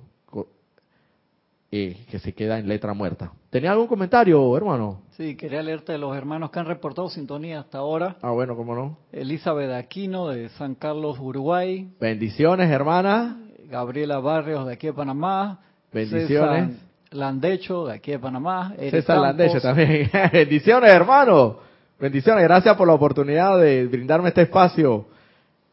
[1.72, 3.32] eh, que se queda en letra muerta.
[3.52, 5.04] ¿Tenía algún comentario, hermano?
[5.12, 8.18] Sí, quería leerte de los hermanos que han reportado sintonía hasta ahora.
[8.24, 8.98] Ah, bueno, cómo no.
[9.12, 11.94] Elizabeth Aquino de San Carlos, Uruguay.
[12.00, 13.38] Bendiciones, hermana.
[13.70, 15.60] Gabriela Barrios de aquí de Panamá.
[15.94, 16.70] Bendiciones.
[16.72, 18.74] César Landecho de aquí de Panamá.
[18.78, 20.10] César Landecho también.
[20.34, 21.60] Bendiciones, hermano.
[22.00, 22.44] Bendiciones.
[22.44, 25.08] Gracias por la oportunidad de brindarme este espacio.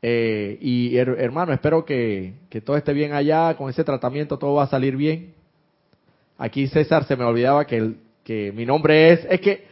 [0.03, 3.55] Eh, y hermano, espero que, que todo esté bien allá.
[3.55, 5.35] Con ese tratamiento todo va a salir bien.
[6.39, 9.27] Aquí César se me olvidaba que, el, que mi nombre es.
[9.31, 9.67] Es que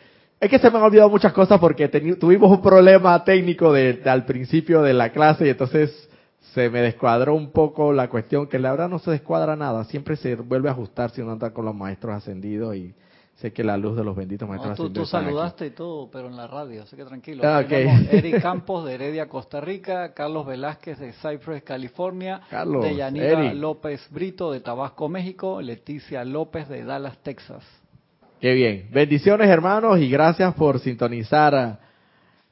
[0.44, 4.26] es que se me han olvidado muchas cosas porque tuvimos un problema técnico de, al
[4.26, 6.10] principio de la clase y entonces
[6.54, 10.14] se me descuadró un poco la cuestión, que la verdad no se descuadra nada, siempre
[10.14, 12.94] se vuelve a ajustar si uno anda con los maestros ascendidos y
[13.34, 15.08] sé que la luz de los benditos maestros tú, ascendidos.
[15.08, 17.42] Tú saludaste y todo, pero en la radio, así que tranquilo.
[17.44, 24.06] Ah, Eric Campos de Heredia, Costa Rica, Carlos Velázquez de Cypress, California, Carlos, Deyanira López
[24.12, 27.64] Brito de Tabasco, México, Leticia López de Dallas, Texas.
[28.40, 28.88] Qué bien.
[28.92, 31.80] Bendiciones, hermanos, y gracias por sintonizar.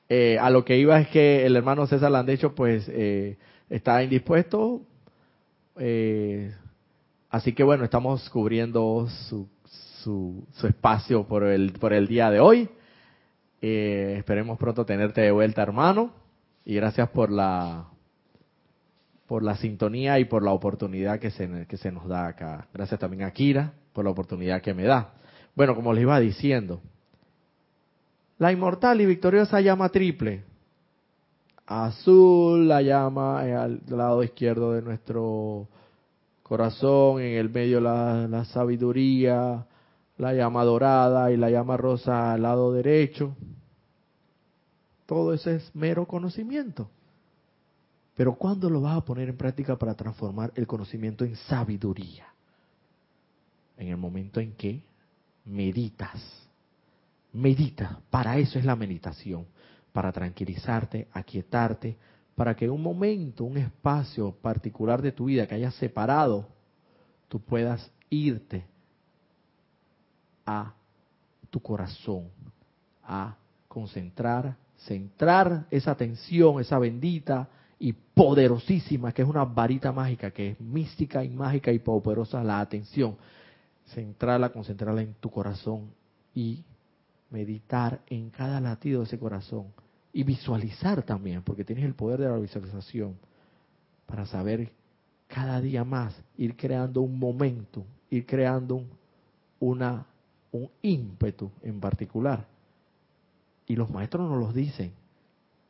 [0.08, 3.38] Eh, a lo que iba es que el hermano César Landecho, pues, eh,
[3.72, 4.82] está indispuesto.
[5.78, 6.54] Eh,
[7.30, 9.48] así que bueno, estamos cubriendo su,
[10.02, 12.68] su, espacio por el, por el día de hoy.
[13.62, 16.12] Eh, esperemos pronto tenerte de vuelta, hermano.
[16.64, 17.88] Y gracias por la
[19.26, 22.68] por la sintonía y por la oportunidad que se, que se nos da acá.
[22.74, 25.14] Gracias también a Kira por la oportunidad que me da.
[25.54, 26.82] Bueno, como les iba diciendo,
[28.36, 30.44] la inmortal y victoriosa llama triple.
[31.66, 35.68] Azul la llama al lado izquierdo de nuestro
[36.42, 39.66] corazón, en el medio la, la sabiduría,
[40.18, 43.36] la llama dorada y la llama rosa al lado derecho.
[45.06, 46.90] Todo eso es mero conocimiento.
[48.14, 52.26] Pero ¿cuándo lo vas a poner en práctica para transformar el conocimiento en sabiduría?
[53.76, 54.82] En el momento en que
[55.44, 56.48] meditas.
[57.32, 58.00] Medita.
[58.10, 59.46] Para eso es la meditación.
[59.92, 61.96] Para tranquilizarte, aquietarte,
[62.34, 66.48] para que en un momento, un espacio particular de tu vida que hayas separado,
[67.28, 68.66] tú puedas irte
[70.46, 70.74] a
[71.50, 72.28] tu corazón,
[73.02, 73.36] a
[73.68, 80.60] concentrar, centrar esa atención, esa bendita y poderosísima, que es una varita mágica, que es
[80.60, 83.16] mística y mágica y poderosa la atención.
[83.86, 85.90] Centrarla, concentrarla en tu corazón
[86.34, 86.64] y
[87.30, 89.66] meditar en cada latido de ese corazón.
[90.12, 93.16] Y visualizar también, porque tienes el poder de la visualización
[94.06, 94.70] para saber
[95.26, 98.84] cada día más, ir creando un momento, ir creando
[99.58, 100.06] una
[100.52, 102.46] un ímpetu en particular.
[103.66, 104.92] Y los maestros nos los dicen,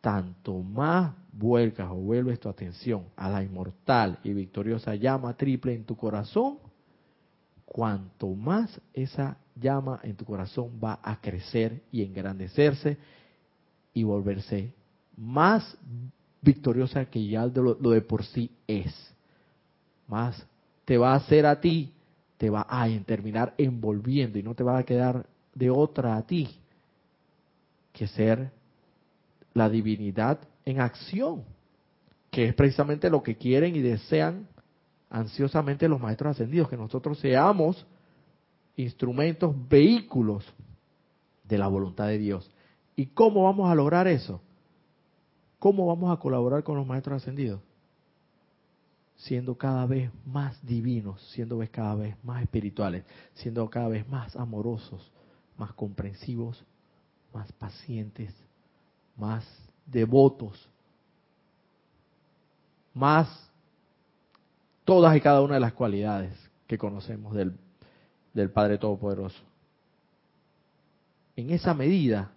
[0.01, 5.85] tanto más vuelcas o vuelves tu atención a la inmortal y victoriosa llama triple en
[5.85, 6.59] tu corazón,
[7.65, 12.99] cuanto más esa llama en tu corazón va a crecer y engrandecerse
[13.95, 14.73] y volverse
[15.17, 15.77] más
[16.41, 18.95] victoriosa que ya lo, lo de por sí es.
[20.09, 20.47] Más
[20.85, 21.93] te va a hacer a ti
[22.43, 26.49] te va a terminar envolviendo y no te va a quedar de otra a ti
[27.93, 28.51] que ser
[29.55, 31.45] la divinidad en acción,
[32.33, 34.49] que es precisamente lo que quieren y desean
[35.09, 37.87] ansiosamente los maestros ascendidos, que nosotros seamos
[38.75, 40.45] instrumentos, vehículos
[41.45, 42.51] de la voluntad de Dios.
[42.97, 44.41] ¿Y cómo vamos a lograr eso?
[45.59, 47.61] ¿Cómo vamos a colaborar con los maestros ascendidos?
[49.23, 55.13] siendo cada vez más divinos, siendo cada vez más espirituales, siendo cada vez más amorosos,
[55.57, 56.65] más comprensivos,
[57.33, 58.35] más pacientes,
[59.17, 59.47] más
[59.87, 60.69] devotos,
[62.95, 63.29] más
[64.85, 66.35] todas y cada una de las cualidades
[66.67, 67.57] que conocemos del,
[68.35, 69.41] del Padre Todopoderoso.
[71.37, 72.33] En esa medida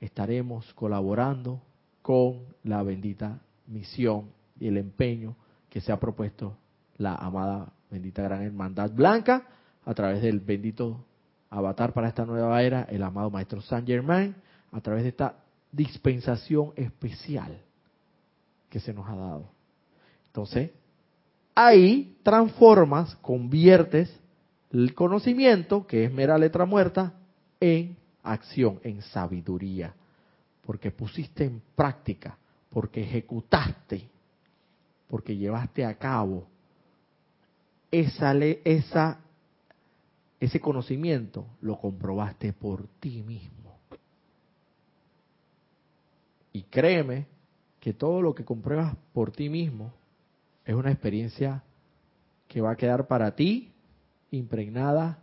[0.00, 1.62] estaremos colaborando
[2.02, 5.36] con la bendita misión y el empeño
[5.68, 6.56] que se ha propuesto
[6.96, 9.46] la amada bendita gran hermandad blanca
[9.84, 11.04] a través del bendito
[11.50, 14.34] avatar para esta nueva era, el amado maestro Saint Germain,
[14.70, 15.36] a través de esta
[15.72, 17.62] dispensación especial
[18.68, 19.50] que se nos ha dado.
[20.26, 20.70] Entonces,
[21.54, 24.14] ahí transformas, conviertes
[24.70, 27.14] el conocimiento, que es mera letra muerta,
[27.60, 29.94] en acción, en sabiduría,
[30.64, 32.36] porque pusiste en práctica,
[32.70, 34.08] porque ejecutaste
[35.08, 36.46] porque llevaste a cabo
[37.90, 39.18] esa, esa,
[40.38, 43.78] ese conocimiento, lo comprobaste por ti mismo.
[46.52, 47.26] Y créeme
[47.80, 49.92] que todo lo que compruebas por ti mismo
[50.64, 51.62] es una experiencia
[52.46, 53.72] que va a quedar para ti
[54.30, 55.18] impregnada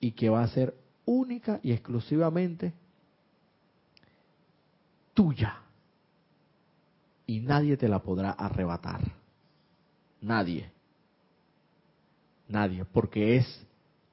[0.00, 0.74] y que va a ser
[1.08, 2.74] única y exclusivamente
[5.14, 5.62] tuya
[7.26, 9.00] y nadie te la podrá arrebatar.
[10.20, 10.70] Nadie.
[12.48, 13.66] Nadie, porque es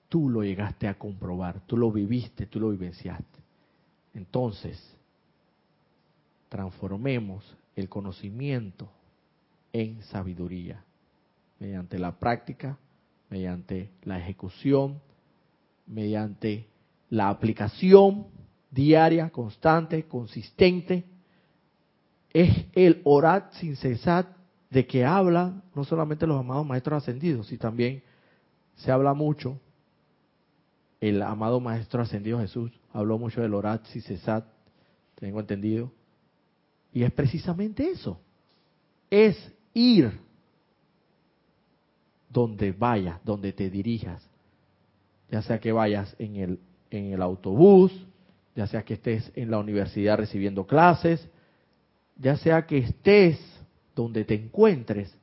[0.10, 3.40] tú lo llegaste a comprobar, tú lo viviste, tú lo vivenciaste.
[4.14, 4.82] Entonces,
[6.50, 7.44] transformemos
[7.76, 8.90] el conocimiento
[9.74, 10.84] en sabiduría,
[11.60, 12.78] mediante la práctica,
[13.30, 15.02] mediante la ejecución,
[15.88, 16.68] mediante
[17.10, 18.28] la aplicación
[18.72, 21.06] diaria, constante, consistente
[22.34, 24.36] es el orar sin cesar
[24.70, 28.03] de que habla no solamente los amados maestros ascendidos, sino también
[28.76, 29.58] se habla mucho,
[30.99, 34.51] el amado maestro ascendido Jesús habló mucho del orar sin cesar,
[35.16, 35.91] tengo entendido,
[36.91, 38.20] y es precisamente eso,
[39.10, 39.38] es
[39.74, 40.20] ir
[42.30, 44.28] donde vayas, donde te dirijas,
[45.30, 46.60] ya sea que vayas en el,
[46.96, 47.91] en el autobús,
[48.56, 51.28] ya sea que estés en la universidad recibiendo clases,
[52.18, 53.39] ya sea que estés
[53.96, 55.16] donde te encuentres,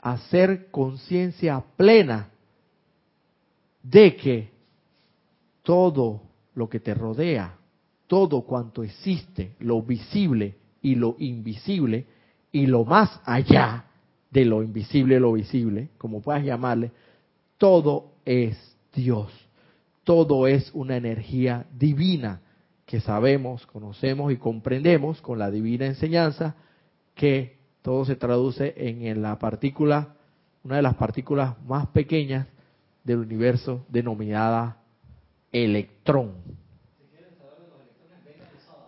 [0.00, 2.30] hacer conciencia plena
[3.82, 4.50] de que
[5.62, 6.22] todo
[6.54, 7.56] lo que te rodea,
[8.06, 12.06] todo cuanto existe, lo visible y lo invisible,
[12.50, 13.84] y lo más allá
[14.30, 16.90] de lo invisible y lo visible, como puedas llamarle,
[17.58, 18.56] todo es
[18.98, 19.32] Dios.
[20.02, 22.40] Todo es una energía divina
[22.84, 26.56] que sabemos, conocemos y comprendemos con la divina enseñanza
[27.14, 30.14] que todo se traduce en la partícula,
[30.64, 32.48] una de las partículas más pequeñas
[33.04, 34.78] del universo denominada
[35.52, 36.32] electrón.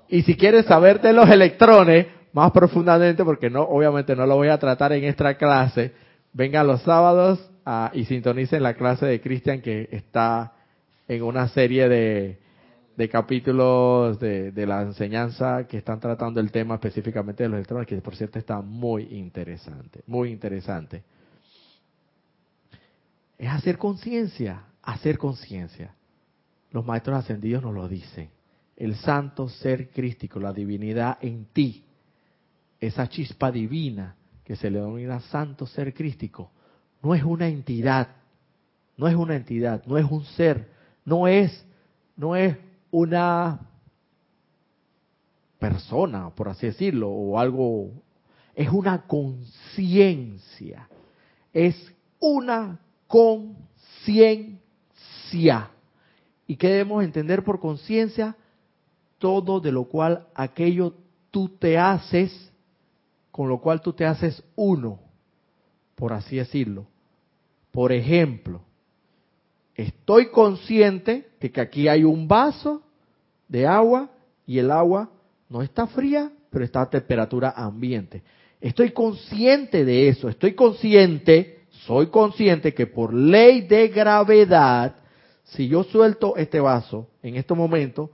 [0.09, 4.49] Y si quieres saber de los electrones más profundamente, porque no, obviamente no lo voy
[4.49, 5.93] a tratar en esta clase,
[6.33, 7.50] vengan los sábados
[7.93, 10.53] y sintonicen la clase de Cristian que está
[11.07, 12.39] en una serie de,
[12.97, 17.87] de capítulos de, de, la enseñanza que están tratando el tema específicamente de los electrones,
[17.87, 21.03] que por cierto está muy interesante, muy interesante.
[23.39, 25.95] Es hacer conciencia, hacer conciencia.
[26.71, 28.31] Los maestros ascendidos nos lo dicen.
[28.77, 31.85] El santo ser crístico, la divinidad en ti,
[32.81, 36.51] esa chispa divina que se le denomina santo ser crístico,
[37.03, 38.09] no es una entidad,
[38.97, 40.69] no es una entidad, no es un ser,
[41.05, 41.65] no es,
[42.17, 42.57] no es
[42.91, 43.61] una
[45.59, 47.91] persona, por así decirlo, o algo,
[48.55, 50.89] es una conciencia,
[51.53, 51.77] es
[52.19, 54.59] una conciencia.
[56.47, 58.37] ¿Y qué debemos entender por conciencia?
[59.19, 60.95] Todo de lo cual aquello
[61.31, 62.51] tú te haces,
[63.31, 64.99] con lo cual tú te haces uno,
[65.95, 66.90] por así decirlo.
[67.71, 68.63] Por ejemplo,
[69.75, 72.83] estoy consciente de que aquí hay un vaso
[73.49, 74.11] de agua
[74.47, 75.11] y el agua
[75.49, 78.23] no está fría, pero está a temperatura ambiente.
[78.61, 84.97] Estoy consciente de eso, estoy consciente, soy consciente que por ley de gravedad
[85.51, 88.11] si yo suelto este vaso en este momento,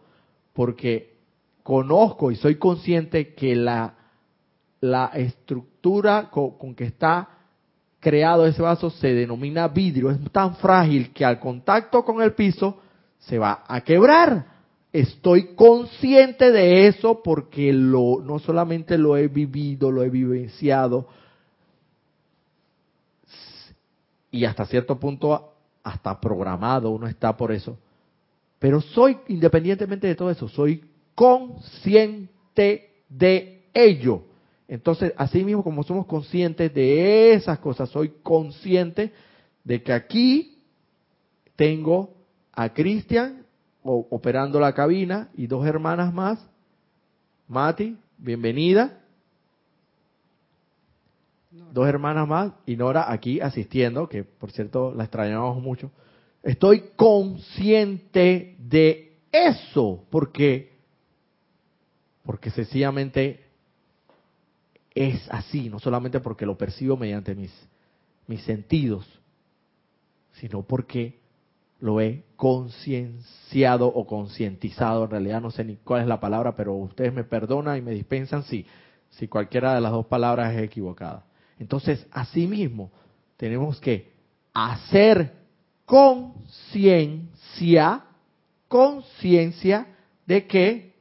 [0.53, 1.17] porque
[1.63, 3.95] conozco y soy consciente que la,
[4.81, 7.29] la estructura con, que está
[8.07, 12.79] creado ese vaso se denomina vidrio, es tan frágil que al contacto con el piso
[13.19, 14.47] se va a quebrar.
[14.93, 21.09] Estoy consciente de eso porque lo, no solamente lo he vivido, lo he vivenciado
[24.31, 27.77] y hasta cierto punto hasta programado, uno está por eso.
[28.61, 30.85] Pero soy, independientemente de todo eso, soy
[31.17, 34.23] consciente de ello.
[34.69, 39.13] Entonces, así mismo como somos conscientes de esas cosas, soy consciente
[39.65, 40.59] de que aquí
[41.55, 42.15] tengo
[42.53, 43.45] a Cristian
[43.83, 46.45] operando la cabina y dos hermanas más.
[47.49, 49.01] Mati, bienvenida
[51.73, 55.91] dos hermanas más y Nora aquí asistiendo, que por cierto la extrañamos mucho.
[56.43, 60.77] Estoy consciente de eso, porque
[62.25, 63.46] porque sencillamente
[64.97, 67.53] es así, no solamente porque lo percibo mediante mis
[68.27, 69.07] mis sentidos,
[70.33, 71.21] sino porque
[71.81, 76.75] lo he concienciado o concientizado, en realidad no sé ni cuál es la palabra, pero
[76.75, 78.65] ustedes me perdonan y me dispensan si,
[79.11, 81.27] si cualquiera de las dos palabras es equivocada.
[81.59, 82.91] Entonces, asimismo,
[83.37, 84.13] tenemos que
[84.53, 85.35] hacer
[85.85, 87.25] conciencia,
[88.69, 89.87] conciencia
[90.27, 90.95] de que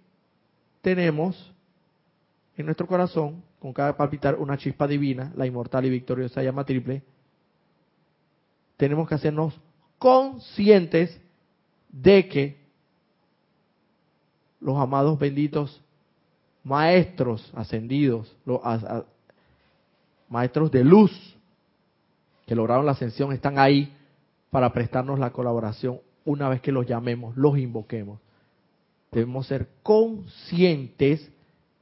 [0.82, 1.54] tenemos
[2.58, 7.02] en nuestro corazón, con cada palpitar, una chispa divina, la inmortal y victoriosa llama triple.
[8.78, 9.60] Tenemos que hacernos
[9.98, 11.20] conscientes
[11.90, 12.58] de que
[14.60, 15.82] los amados benditos
[16.64, 18.62] maestros ascendidos, los,
[20.30, 21.36] maestros de luz
[22.46, 23.92] que lograron la ascensión están ahí
[24.52, 28.20] para prestarnos la colaboración una vez que los llamemos, los invoquemos.
[29.12, 31.32] Debemos ser conscientes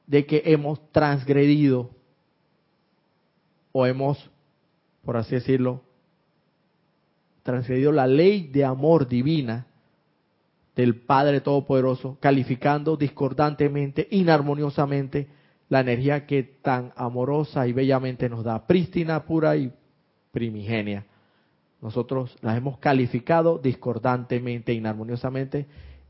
[0.07, 1.91] de que hemos transgredido
[3.71, 4.29] o hemos,
[5.03, 5.81] por así decirlo,
[7.43, 9.67] transgredido la ley de amor divina
[10.75, 15.27] del Padre Todopoderoso, calificando discordantemente, inarmoniosamente,
[15.69, 19.71] la energía que tan amorosa y bellamente nos da, prístina, pura y
[20.31, 21.05] primigenia.
[21.81, 25.67] Nosotros las hemos calificado discordantemente, inarmoniosamente,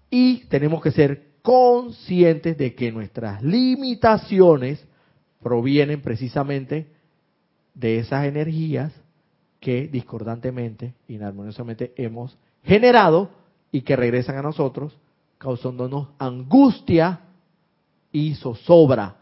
[0.09, 4.83] y tenemos que ser conscientes de que nuestras limitaciones
[5.43, 6.87] provienen precisamente
[7.75, 8.93] de esas energías
[9.59, 13.29] que discordantemente, inarmoniosamente hemos generado
[13.71, 14.97] y que regresan a nosotros
[15.37, 17.19] causándonos angustia
[18.11, 19.17] y zozobra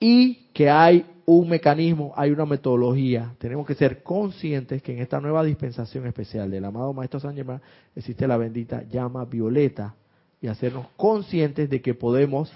[0.00, 3.34] y que hay un mecanismo, hay una metodología.
[3.38, 7.60] Tenemos que ser conscientes que en esta nueva dispensación especial del amado Maestro San Germán
[7.94, 9.94] existe la bendita llama violeta
[10.42, 12.52] y hacernos conscientes de que podemos,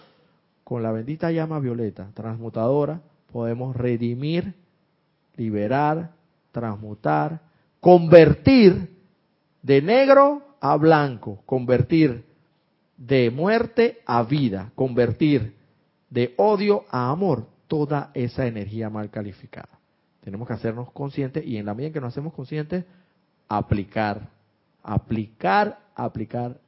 [0.65, 3.01] con la bendita llama violeta transmutadora,
[3.33, 4.55] podemos redimir,
[5.37, 6.11] liberar,
[6.51, 7.41] transmutar,
[7.81, 8.91] convertir
[9.63, 12.25] de negro a blanco, convertir
[12.97, 15.55] de muerte a vida, convertir
[16.11, 19.79] de odio a amor toda esa energía mal calificada.
[20.23, 22.85] Tenemos que hacernos conscientes y en la medida en que nos hacemos conscientes,
[23.49, 24.29] aplicar,
[24.83, 26.59] aplicar, aplicar,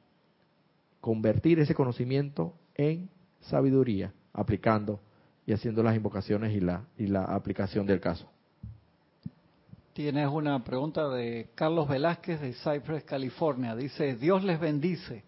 [1.01, 3.09] convertir ese conocimiento en
[3.41, 4.99] sabiduría, aplicando
[5.45, 8.29] y haciendo las invocaciones y la, y la aplicación del caso.
[9.93, 13.75] Tienes una pregunta de Carlos Velázquez de Cypress, California.
[13.75, 15.23] Dice, Dios les bendice.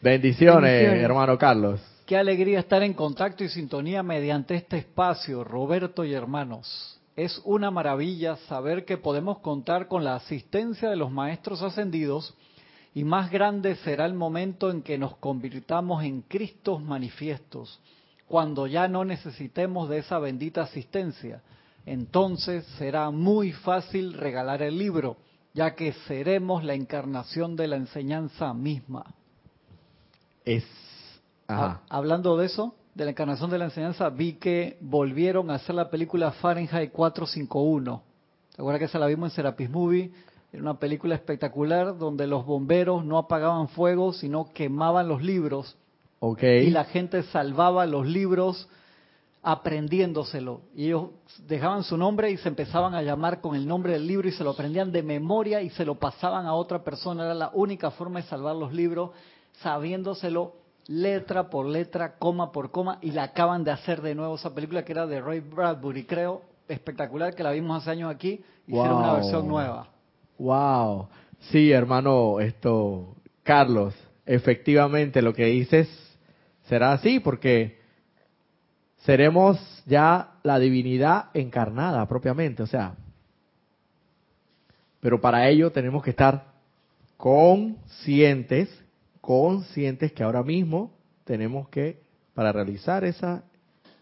[0.00, 1.80] Bendiciones, hermano Carlos.
[2.06, 7.00] Qué alegría estar en contacto y sintonía mediante este espacio, Roberto y hermanos.
[7.16, 12.36] Es una maravilla saber que podemos contar con la asistencia de los maestros ascendidos
[12.98, 17.80] y más grande será el momento en que nos convirtamos en Cristos manifiestos,
[18.26, 21.40] cuando ya no necesitemos de esa bendita asistencia.
[21.86, 25.16] Entonces será muy fácil regalar el libro,
[25.54, 29.14] ya que seremos la encarnación de la enseñanza misma.
[30.44, 30.64] Es
[31.46, 35.88] hablando de eso, de la encarnación de la enseñanza, vi que volvieron a hacer la
[35.88, 38.02] película Fahrenheit 451.
[38.56, 40.10] ¿Te acuerdas que esa la vimos en Serapis Movie?
[40.52, 45.76] Era una película espectacular donde los bomberos no apagaban fuego, sino quemaban los libros.
[46.20, 46.66] Okay.
[46.66, 48.68] Y la gente salvaba los libros
[49.42, 50.62] aprendiéndoselo.
[50.74, 51.10] Y ellos
[51.46, 54.42] dejaban su nombre y se empezaban a llamar con el nombre del libro y se
[54.42, 57.24] lo aprendían de memoria y se lo pasaban a otra persona.
[57.24, 59.10] Era la única forma de salvar los libros,
[59.62, 60.54] sabiéndoselo
[60.88, 64.84] letra por letra, coma por coma, y la acaban de hacer de nuevo esa película
[64.84, 69.12] que era de Ray Bradbury, creo, espectacular, que la vimos hace años aquí, hicieron una
[69.12, 69.88] versión nueva.
[70.38, 71.08] Wow.
[71.50, 73.94] Sí, hermano, esto, Carlos,
[74.26, 75.88] efectivamente lo que dices
[76.68, 77.78] será así, porque
[79.04, 82.94] seremos ya la divinidad encarnada propiamente, o sea,
[85.00, 86.52] pero para ello tenemos que estar
[87.16, 88.68] conscientes
[89.28, 90.90] conscientes que ahora mismo
[91.24, 92.00] tenemos que,
[92.32, 93.44] para realizar esa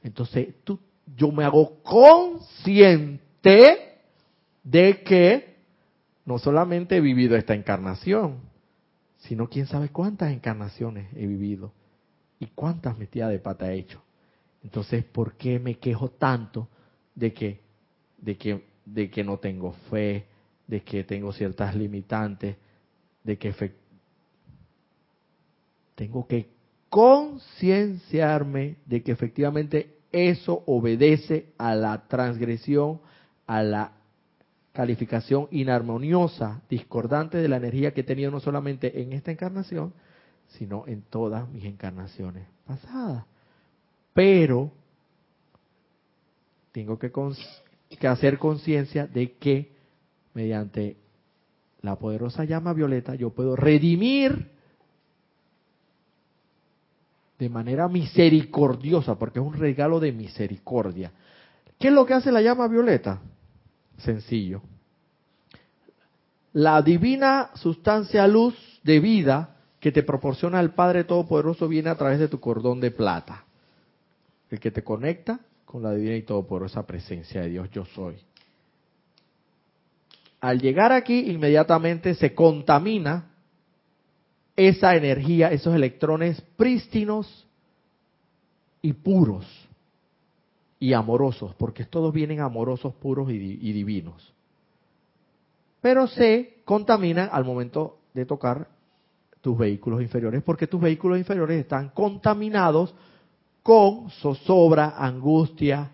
[0.03, 0.79] Entonces, tú,
[1.15, 3.21] yo me hago consciente
[4.63, 5.55] de que
[6.25, 8.39] no solamente he vivido esta encarnación,
[9.17, 11.71] sino quién sabe cuántas encarnaciones he vivido
[12.39, 14.01] y cuántas metidas de pata he hecho.
[14.63, 16.67] Entonces, ¿por qué me quejo tanto
[17.15, 17.61] de que,
[18.17, 20.25] de que, de que no tengo fe,
[20.67, 22.57] de que tengo ciertas limitantes,
[23.23, 23.53] de que
[25.97, 26.47] tengo que
[26.89, 33.01] concienciarme de que efectivamente eso obedece a la transgresión,
[33.47, 33.93] a la
[34.73, 39.91] calificación inarmoniosa, discordante de la energía que he tenido no solamente en esta encarnación,
[40.49, 43.25] sino en todas mis encarnaciones pasadas.
[44.13, 44.71] Pero
[46.73, 47.11] tengo que,
[47.99, 49.71] que hacer conciencia de que
[50.35, 50.95] mediante
[51.81, 54.56] la poderosa llama violeta, yo puedo redimir
[57.37, 61.11] de manera misericordiosa, porque es un regalo de misericordia.
[61.79, 63.21] ¿Qué es lo que hace la llama violeta?
[63.97, 64.61] Sencillo.
[66.53, 72.19] La divina sustancia luz de vida que te proporciona el Padre Todopoderoso viene a través
[72.19, 73.45] de tu cordón de plata,
[74.49, 78.15] el que te conecta con la divina y todopoderosa presencia de Dios yo soy
[80.39, 83.31] al llegar aquí inmediatamente se contamina
[84.57, 87.47] esa energía, esos electrones prístinos,
[88.81, 89.45] y puros
[90.79, 94.33] y amorosos, porque todos vienen amorosos, puros y, y divinos.
[95.81, 98.67] Pero se contaminan al momento de tocar
[99.41, 102.93] tus vehículos inferiores, porque tus vehículos inferiores están contaminados
[103.63, 105.91] con zozobra, angustia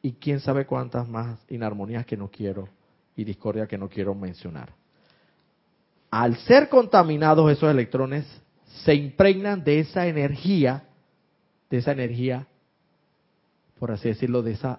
[0.00, 2.68] y quién sabe cuántas más inarmonías que no quiero
[3.16, 4.72] y discordia que no quiero mencionar.
[6.14, 8.24] Al ser contaminados esos electrones,
[8.84, 10.84] se impregnan de esa energía,
[11.68, 12.46] de esa energía,
[13.80, 14.78] por así decirlo, de esa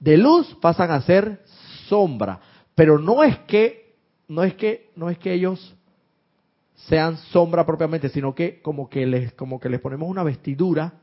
[0.00, 1.40] de luz pasan a ser
[1.86, 2.40] sombra,
[2.74, 3.94] pero no es que
[4.26, 5.76] no es que no es que ellos
[6.88, 10.94] sean sombra propiamente, sino que como que les, como que les ponemos una vestidura,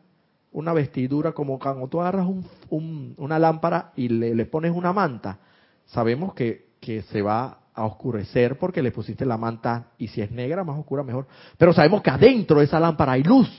[0.51, 2.27] una vestidura como cuando tú agarras
[2.69, 5.39] un, una lámpara y le, le, pones una manta,
[5.85, 10.31] sabemos que, que se va a oscurecer porque le pusiste la manta y si es
[10.31, 11.27] negra, más oscura, mejor.
[11.57, 13.49] Pero sabemos que adentro de esa lámpara hay luz.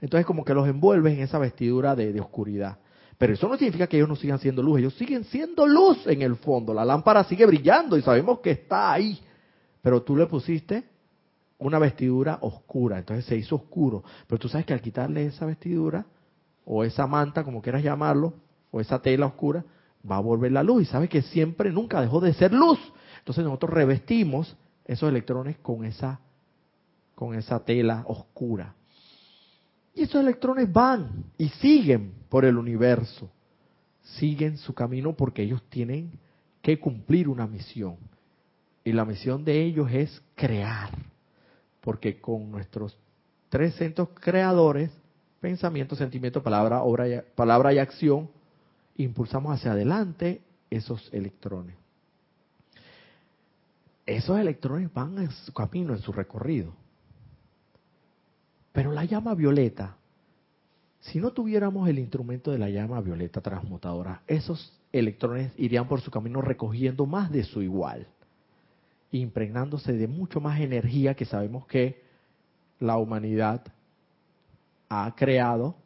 [0.00, 2.78] Entonces como que los envuelves en esa vestidura de, de oscuridad.
[3.18, 6.22] Pero eso no significa que ellos no sigan siendo luz, ellos siguen siendo luz en
[6.22, 6.74] el fondo.
[6.74, 9.20] La lámpara sigue brillando y sabemos que está ahí.
[9.80, 10.84] Pero tú le pusiste
[11.58, 14.02] una vestidura oscura, entonces se hizo oscuro.
[14.26, 16.04] Pero tú sabes que al quitarle esa vestidura,
[16.64, 18.34] o esa manta, como quieras llamarlo,
[18.70, 19.64] o esa tela oscura,
[20.08, 20.82] va a volver la luz.
[20.82, 22.78] Y sabes que siempre, nunca dejó de ser luz.
[23.22, 26.20] Entonces nosotros revestimos esos electrones con esa,
[27.14, 28.74] con esa tela oscura.
[29.94, 33.30] Y esos electrones van y siguen por el universo.
[34.02, 36.18] Siguen su camino porque ellos tienen
[36.60, 37.96] que cumplir una misión.
[38.84, 40.90] Y la misión de ellos es crear
[41.82, 42.96] porque con nuestros
[43.48, 44.90] tres centros creadores,
[45.40, 48.30] pensamiento, sentimiento, palabra, obra palabra y acción,
[48.96, 51.81] impulsamos hacia adelante esos electrones.
[54.06, 56.72] Esos electrones van en su camino, en su recorrido.
[58.72, 59.96] Pero la llama violeta,
[61.00, 66.10] si no tuviéramos el instrumento de la llama violeta transmutadora, esos electrones irían por su
[66.10, 68.06] camino recogiendo más de su igual
[69.12, 72.02] impregnándose de mucho más energía que sabemos que
[72.80, 73.62] la humanidad
[74.88, 75.76] ha creado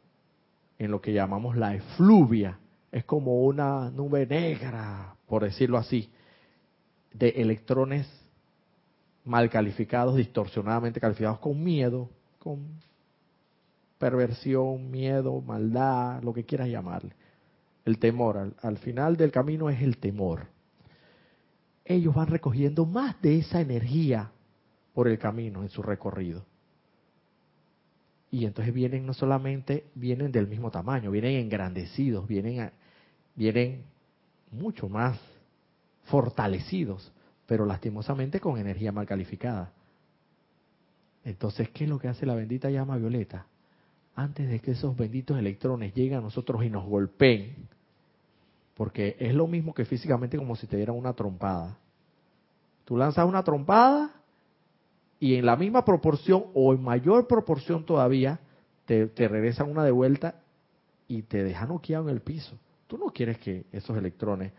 [0.79, 2.57] en lo que llamamos la efluvia.
[2.91, 6.09] Es como una nube negra, por decirlo así,
[7.17, 8.07] de electrones
[9.23, 12.09] mal calificados, distorsionadamente calificados, con miedo,
[12.39, 12.79] con
[13.97, 17.13] perversión, miedo, maldad, lo que quieras llamarle.
[17.85, 20.47] El temor, al, al final del camino es el temor
[21.87, 24.31] ellos van recogiendo más de esa energía
[24.93, 26.45] por el camino en su recorrido.
[28.29, 32.71] Y entonces vienen no solamente, vienen del mismo tamaño, vienen engrandecidos, vienen,
[33.35, 33.83] vienen
[34.51, 35.17] mucho más
[36.07, 37.11] fortalecidos,
[37.45, 39.71] pero lastimosamente con energía mal calificada.
[41.23, 43.47] Entonces, ¿qué es lo que hace la bendita llama violeta?
[44.15, 47.67] Antes de que esos benditos electrones lleguen a nosotros y nos golpeen,
[48.75, 51.77] porque es lo mismo que físicamente como si te dieran una trompada.
[52.85, 54.11] Tú lanzas una trompada
[55.19, 58.39] y en la misma proporción o en mayor proporción todavía
[58.85, 60.35] te, regresan una de vuelta
[61.07, 62.57] y te dejan noqueado en el piso.
[62.87, 64.53] Tú no quieres que esos electrones,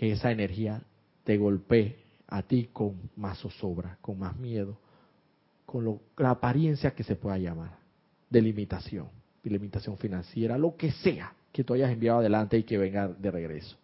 [0.00, 0.80] que esa energía
[1.24, 1.94] te golpee
[2.28, 4.78] a ti con más zozobra, con más miedo,
[5.66, 7.76] con la apariencia que se pueda llamar
[8.30, 9.08] de limitación,
[9.44, 13.30] de limitación financiera, lo que sea que tú hayas enviado adelante y que venga de
[13.30, 13.76] regreso.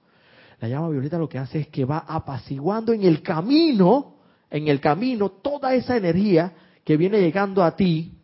[0.58, 4.14] La llama violeta lo que hace es que va apaciguando en el camino,
[4.48, 6.50] en el camino, toda esa energía
[6.82, 8.14] que viene llegando a ti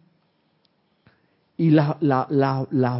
[1.59, 2.26] y las la,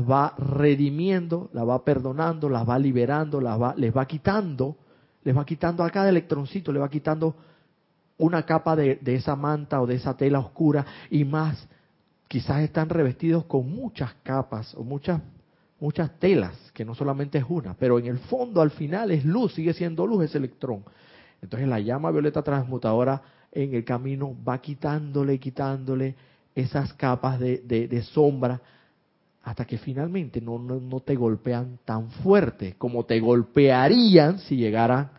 [0.07, 4.77] va redimiendo, la va perdonando, las va liberando, las va, les va quitando,
[5.25, 7.37] les va quitando a cada electroncito, le va quitando
[8.19, 11.69] una capa de, de esa manta o de esa tela oscura y más
[12.29, 15.21] quizás están revestidos con muchas capas o muchas
[15.83, 19.53] muchas telas, que no solamente es una, pero en el fondo al final es luz,
[19.55, 20.85] sigue siendo luz ese electrón.
[21.43, 23.21] Entonces la llama violeta transmutadora
[23.51, 26.15] en el camino va quitándole, quitándole
[26.55, 28.61] esas capas de, sombra
[29.43, 35.11] hasta que finalmente no, no, te golpean tan fuerte como te golpearían si llegaran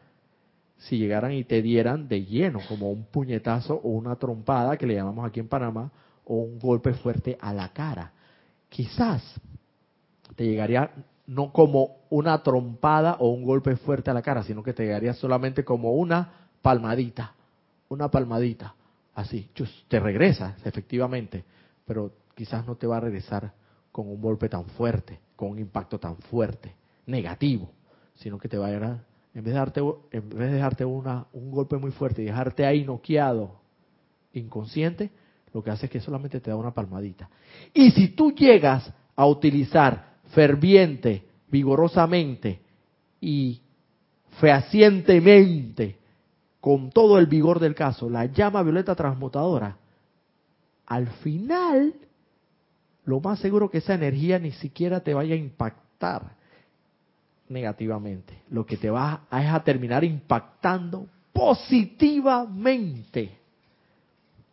[0.78, 4.96] si llegaran y te dieran de lleno como un puñetazo o una trompada que le
[4.96, 5.92] llamamos aquí en Panamá
[6.26, 8.12] o un golpe fuerte a la cara.
[8.68, 9.22] Quizás
[10.36, 10.92] te llegaría
[11.26, 15.14] no como una trompada o un golpe fuerte a la cara, sino que te llegaría
[15.14, 17.34] solamente como una palmadita,
[17.88, 18.76] una palmadita,
[19.16, 19.50] así,
[19.88, 21.46] te regresas efectivamente,
[21.86, 23.54] pero quizás no te va a regresar
[23.94, 26.74] con un golpe tan fuerte, con un impacto tan fuerte,
[27.06, 27.70] negativo,
[28.16, 28.72] sino que te va a
[29.36, 29.80] en vez de darte,
[30.12, 33.62] en vez de dejarte una, un golpe muy fuerte y dejarte ahí noqueado,
[34.34, 35.12] inconsciente,
[35.54, 37.30] lo que hace es que solamente te da una palmadita.
[37.72, 42.62] Y si tú llegas a utilizar ferviente, vigorosamente
[43.22, 43.62] y
[44.40, 46.00] fehacientemente,
[46.60, 49.78] con todo el vigor del caso, la llama violeta transmutadora,
[50.88, 51.94] al final,
[53.06, 56.36] lo más seguro que esa energía ni siquiera te vaya a impactar
[57.50, 58.34] negativamente.
[58.50, 63.38] Lo que te va a, es a terminar impactando positivamente.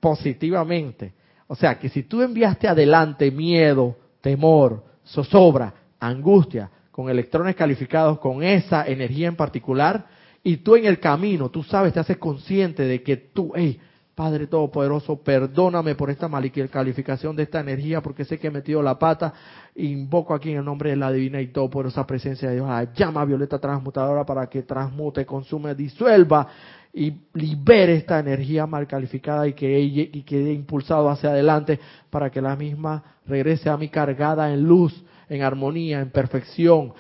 [0.01, 1.13] Positivamente.
[1.47, 8.43] O sea, que si tú enviaste adelante miedo, temor, zozobra, angustia, con electrones calificados con
[8.43, 10.07] esa energía en particular,
[10.43, 13.79] y tú en el camino, tú sabes, te haces consciente de que tú, hey,
[14.21, 16.29] Padre Todopoderoso, perdóname por esta
[16.71, 19.33] calificación de esta energía, porque sé que he metido la pata.
[19.77, 23.25] Invoco aquí en el nombre de la Divina y Todopoderosa presencia de Dios la llama
[23.25, 26.47] violeta transmutadora para que transmute, consume, disuelva
[26.93, 32.43] y libere esta energía mal calificada y que y quede impulsado hacia adelante para que
[32.43, 36.93] la misma regrese a mí cargada en luz, en armonía, en perfección.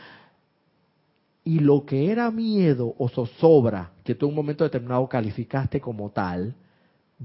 [1.44, 6.08] Y lo que era miedo o zozobra, que tú en un momento determinado calificaste como
[6.12, 6.54] tal,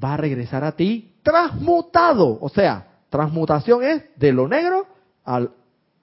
[0.02, 2.38] va a regresar a ti transmutado.
[2.42, 4.86] O sea, transmutación es de lo negro
[5.24, 5.52] al,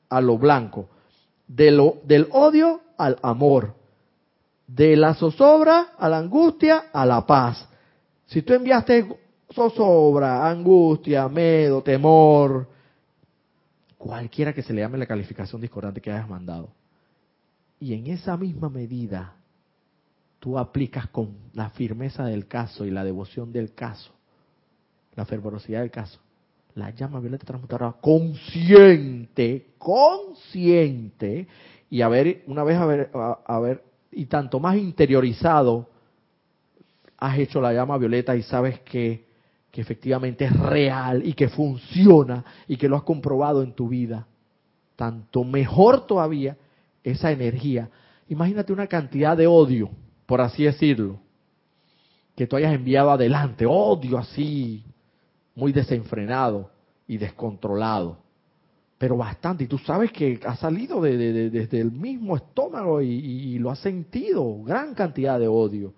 [0.09, 0.89] a lo blanco,
[1.47, 3.75] de lo, del odio al amor,
[4.67, 7.69] de la zozobra a la angustia a la paz.
[8.27, 9.07] Si tú enviaste
[9.53, 12.69] zozobra, angustia, miedo, temor,
[13.99, 16.71] cualquiera que se le llame la calificación discordante que hayas mandado,
[17.79, 19.35] y en esa misma medida
[20.43, 24.11] tú aplicas con la firmeza del caso y la devoción del caso,
[25.15, 26.19] la fervorosidad del caso,
[26.75, 31.47] la llama violeta transmutadora consciente, consciente,
[31.89, 35.89] y a ver, una vez haber, a, ver, y tanto más interiorizado,
[37.19, 39.25] has hecho la llama violeta y sabes que,
[39.71, 44.27] que efectivamente es real y que funciona y que lo has comprobado en tu vida,
[44.97, 46.57] tanto mejor todavía
[47.05, 47.91] esa energía.
[48.29, 50.02] Imagínate una cantidad de odio
[50.33, 51.21] por así decirlo,
[52.35, 54.83] que tú hayas enviado adelante, odio así,
[55.55, 56.71] muy desenfrenado
[57.07, 58.17] y descontrolado,
[58.97, 63.71] pero bastante, y tú sabes que ha salido de, desde el mismo estómago y, lo
[63.71, 65.93] has sentido, gran cantidad de odio.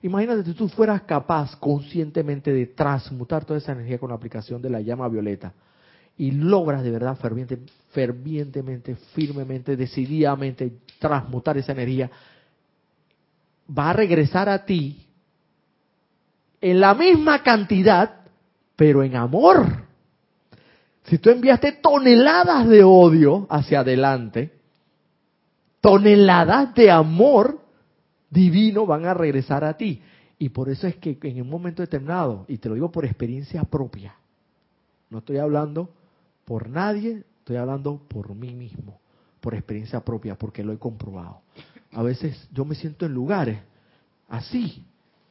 [0.00, 4.70] Imagínate si tú fueras capaz conscientemente de transmutar toda esa energía con la aplicación de
[4.70, 5.52] la llama violeta
[6.16, 7.58] y logras de verdad ferviente,
[7.90, 12.10] fervientemente, firmemente, decididamente transmutar esa energía
[13.66, 15.06] va a regresar a ti
[16.60, 18.22] en la misma cantidad,
[18.74, 19.84] pero en amor.
[21.04, 24.50] Si tú enviaste toneladas de odio hacia adelante,
[25.80, 27.60] toneladas de amor
[28.30, 30.00] divino van a regresar a ti.
[30.38, 33.62] Y por eso es que en un momento determinado, y te lo digo por experiencia
[33.64, 34.14] propia,
[35.10, 35.90] no estoy hablando
[36.46, 38.98] por nadie, estoy hablando por mí mismo,
[39.40, 41.42] por experiencia propia, porque lo he comprobado
[41.94, 43.58] a veces yo me siento en lugares
[44.28, 44.84] así.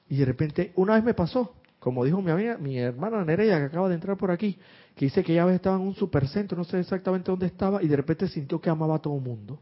[0.09, 3.66] Y de repente, una vez me pasó, como dijo mi amiga, mi hermana Nereida, que
[3.66, 4.57] acaba de entrar por aquí,
[4.95, 7.95] que dice que ella estaba en un supercentro, no sé exactamente dónde estaba, y de
[7.95, 9.59] repente sintió que amaba a todo el mundo.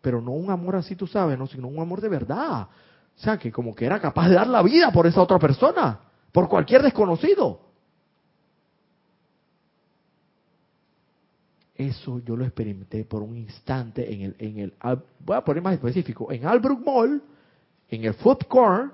[0.00, 2.68] Pero no un amor así, tú sabes, no, sino un amor de verdad.
[3.16, 6.00] O sea, que como que era capaz de dar la vida por esa otra persona,
[6.32, 7.71] por cualquier desconocido.
[11.82, 14.74] Eso yo lo experimenté por un instante en el, en el,
[15.18, 17.22] voy a poner más específico, en Albrook Mall,
[17.88, 18.92] en el food court,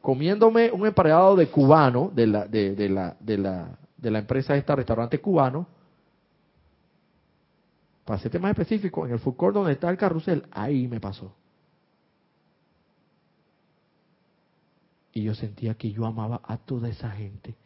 [0.00, 4.56] comiéndome un emparedado de cubano, de la, de, de la, de la, de la empresa
[4.56, 5.66] esta, restaurante cubano,
[8.04, 11.34] para ser más específico, en el food court donde está el carrusel, ahí me pasó.
[15.12, 17.56] Y yo sentía que yo amaba a toda esa gente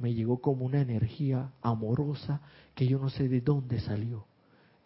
[0.00, 2.40] me llegó como una energía amorosa
[2.74, 4.24] que yo no sé de dónde salió.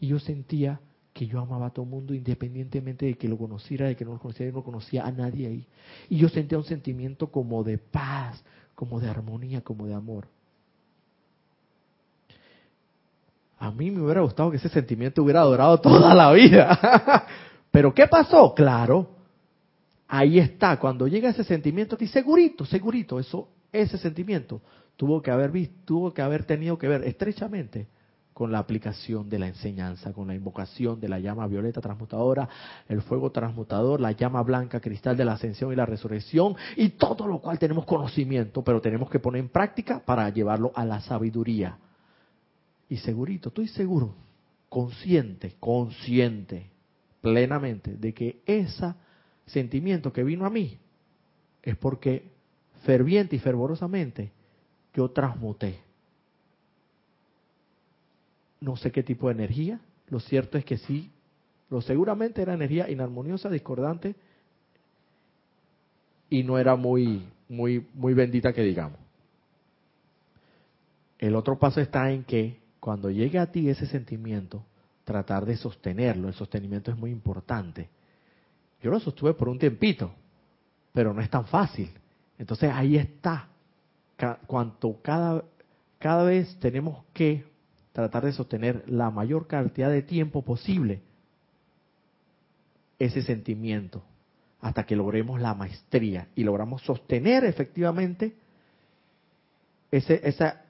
[0.00, 0.80] Y yo sentía
[1.12, 4.12] que yo amaba a todo el mundo independientemente de que lo conociera, de que no
[4.12, 5.66] lo conociera, yo no conocía a nadie ahí.
[6.08, 8.42] Y yo sentía un sentimiento como de paz,
[8.74, 10.26] como de armonía, como de amor.
[13.58, 17.24] A mí me hubiera gustado que ese sentimiento hubiera durado toda la vida.
[17.70, 18.52] Pero ¿qué pasó?
[18.52, 19.10] Claro,
[20.08, 20.76] ahí está.
[20.80, 24.60] Cuando llega ese sentimiento, ti segurito, segurito, eso, ese sentimiento
[24.96, 27.88] tuvo que haber visto, tuvo que haber tenido que ver estrechamente
[28.34, 32.48] con la aplicación de la enseñanza, con la invocación de la llama violeta transmutadora,
[32.88, 37.28] el fuego transmutador, la llama blanca cristal de la ascensión y la resurrección, y todo
[37.28, 41.78] lo cual tenemos conocimiento, pero tenemos que poner en práctica para llevarlo a la sabiduría.
[42.88, 44.16] Y segurito, estoy seguro,
[44.68, 46.70] consciente, consciente,
[47.20, 48.94] plenamente, de que ese
[49.46, 50.76] sentimiento que vino a mí
[51.62, 52.32] es porque
[52.82, 54.32] ferviente y fervorosamente
[54.94, 55.84] yo transmuté.
[58.64, 59.78] no sé qué tipo de energía,
[60.08, 61.10] lo cierto es que sí,
[61.70, 64.14] lo seguramente era energía inarmoniosa, discordante
[66.30, 68.98] y no era muy muy muy bendita que digamos.
[71.18, 74.64] El otro paso está en que cuando llegue a ti ese sentimiento,
[75.04, 77.88] tratar de sostenerlo, el sostenimiento es muy importante.
[78.82, 80.12] Yo lo sostuve por un tiempito,
[80.92, 81.90] pero no es tan fácil.
[82.38, 83.48] Entonces ahí está.
[84.46, 85.44] Cuanto cada,
[85.98, 87.44] cada vez tenemos que
[87.92, 91.02] tratar de sostener la mayor cantidad de tiempo posible
[92.98, 94.02] ese sentimiento
[94.60, 98.34] hasta que logremos la maestría y logramos sostener efectivamente
[99.90, 100.22] ese,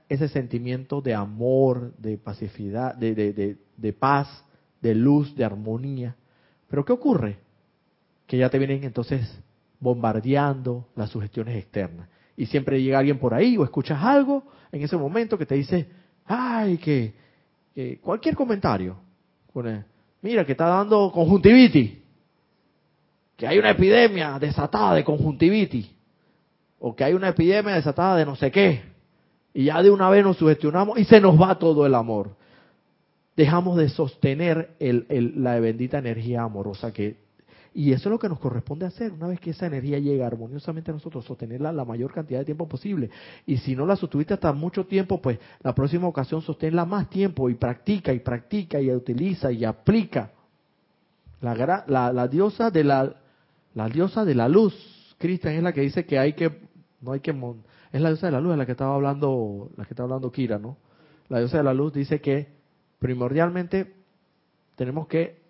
[0.08, 4.44] ese sentimiento de amor, de pacificidad, de, de, de, paz,
[4.82, 6.16] de luz, de armonía.
[6.68, 7.38] Pero ¿qué ocurre?
[8.26, 9.40] Que ya te vienen entonces
[9.80, 12.08] bombardeando las sugestiones externas.
[12.36, 15.88] Y siempre llega alguien por ahí o escuchas algo en ese momento que te dice,
[16.24, 17.14] ay, que,
[18.02, 18.96] cualquier comentario.
[20.20, 21.92] Mira, que está dando conjuntivitis.
[23.36, 25.90] Que hay una epidemia desatada de conjuntivitis.
[26.80, 28.82] O que hay una epidemia desatada de no sé qué.
[29.52, 32.36] Y ya de una vez nos sugestionamos y se nos va todo el amor.
[33.36, 37.23] Dejamos de sostener la bendita energía amorosa que
[37.76, 40.92] y eso es lo que nos corresponde hacer una vez que esa energía llega armoniosamente
[40.92, 43.10] a nosotros, sostenerla la mayor cantidad de tiempo posible.
[43.46, 47.50] Y si no la sostuviste hasta mucho tiempo, pues la próxima ocasión sosténla más tiempo
[47.50, 50.30] y practica y practica y utiliza y aplica.
[51.40, 53.16] La, la, diosa de la,
[53.74, 54.72] la diosa de la luz,
[55.18, 56.60] Cristian, es la que dice que hay que,
[57.00, 57.32] no hay que,
[57.92, 60.30] es la diosa de la luz, es la que estaba hablando, la que estaba hablando
[60.30, 60.78] Kira, ¿no?
[61.28, 62.54] La diosa de la luz dice que
[63.00, 63.94] primordialmente
[64.76, 65.43] tenemos que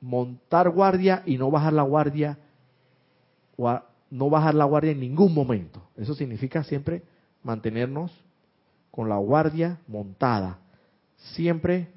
[0.00, 2.38] montar guardia y no bajar la guardia,
[4.10, 5.82] no bajar la guardia en ningún momento.
[5.96, 7.02] Eso significa siempre
[7.42, 8.12] mantenernos
[8.90, 10.58] con la guardia montada.
[11.16, 11.88] Siempre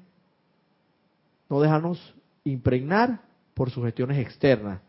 [1.48, 3.20] no dejarnos impregnar
[3.54, 4.80] por sugestiones externas.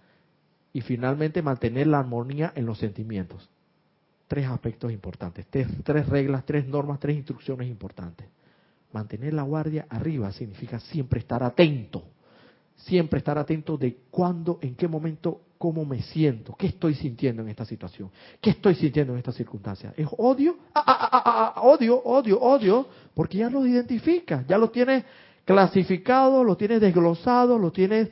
[0.75, 3.47] Y finalmente mantener la armonía en los sentimientos.
[4.27, 8.27] Tres aspectos importantes, tres, tres reglas, tres normas, tres instrucciones importantes.
[8.91, 12.03] Mantener la guardia arriba significa siempre estar atento
[12.75, 17.49] siempre estar atento de cuándo, en qué momento, cómo me siento, qué estoy sintiendo en
[17.49, 18.09] esta situación,
[18.41, 19.93] qué estoy sintiendo en esta circunstancia.
[19.95, 20.57] ¿Es odio?
[20.73, 25.05] Ah, ah, ah, odio, odio, odio, porque ya lo identifica, ya lo tienes
[25.45, 28.09] clasificado, lo tienes desglosado, lo tienes,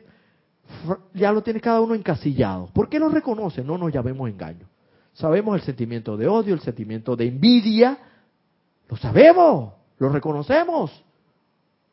[1.14, 2.68] ya lo tiene cada uno encasillado.
[2.74, 3.64] ¿Por qué lo reconoce?
[3.64, 4.68] No nos llamemos engaño.
[5.14, 7.98] Sabemos el sentimiento de odio, el sentimiento de envidia,
[8.88, 11.04] lo sabemos, lo reconocemos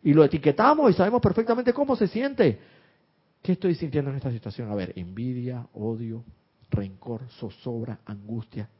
[0.08, 2.58] y lo etiquetamos y sabemos perfectamente cómo se siente.
[3.42, 4.72] ¿Qué estoy sintiendo en esta situación?
[4.72, 6.24] A ver, envidia, odio,
[6.70, 8.70] rencor, zozobra, angustia.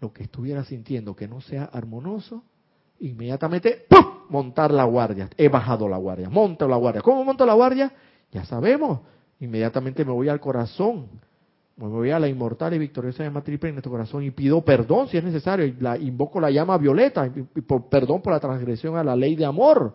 [0.00, 2.42] Lo que estuviera sintiendo que no sea armonioso,
[2.98, 4.04] inmediatamente ¡pum!
[4.30, 5.30] montar la guardia.
[5.36, 7.00] He bajado la guardia, monto la guardia.
[7.00, 7.92] ¿Cómo monto la guardia?
[8.32, 9.02] Ya sabemos.
[9.38, 11.06] Inmediatamente me voy al corazón
[11.78, 15.06] me voy a la inmortal y victoriosa llama triple en nuestro corazón y pido perdón
[15.08, 15.72] si es necesario.
[15.78, 17.30] La, invoco la llama violeta,
[17.66, 19.94] por, perdón por la transgresión a la ley de amor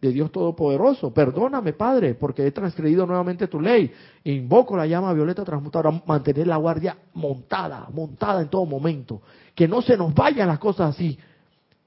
[0.00, 1.12] de Dios Todopoderoso.
[1.12, 3.92] Perdóname, Padre, porque he transgredido nuevamente tu ley.
[4.24, 9.20] Invoco la llama violeta transmutadora, mantener la guardia montada, montada en todo momento.
[9.54, 11.18] Que no se nos vayan las cosas así.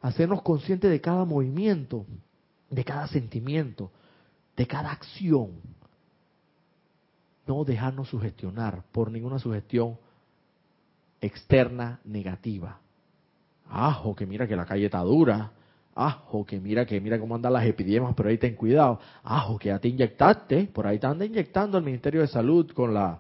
[0.02, 2.06] Hacernos conscientes de cada movimiento,
[2.70, 3.90] de cada sentimiento,
[4.56, 5.50] de cada acción
[7.48, 9.98] no dejarnos sugestionar por ninguna sugestión
[11.20, 12.80] externa negativa.
[13.70, 15.52] Ajo, que mira que la calle está dura.
[15.94, 19.00] Ajo, que mira que mira cómo andan las epidemias, pero ahí ten cuidado.
[19.24, 22.94] Ajo, que ya te inyectaste, por ahí te anda inyectando el Ministerio de Salud con
[22.94, 23.20] la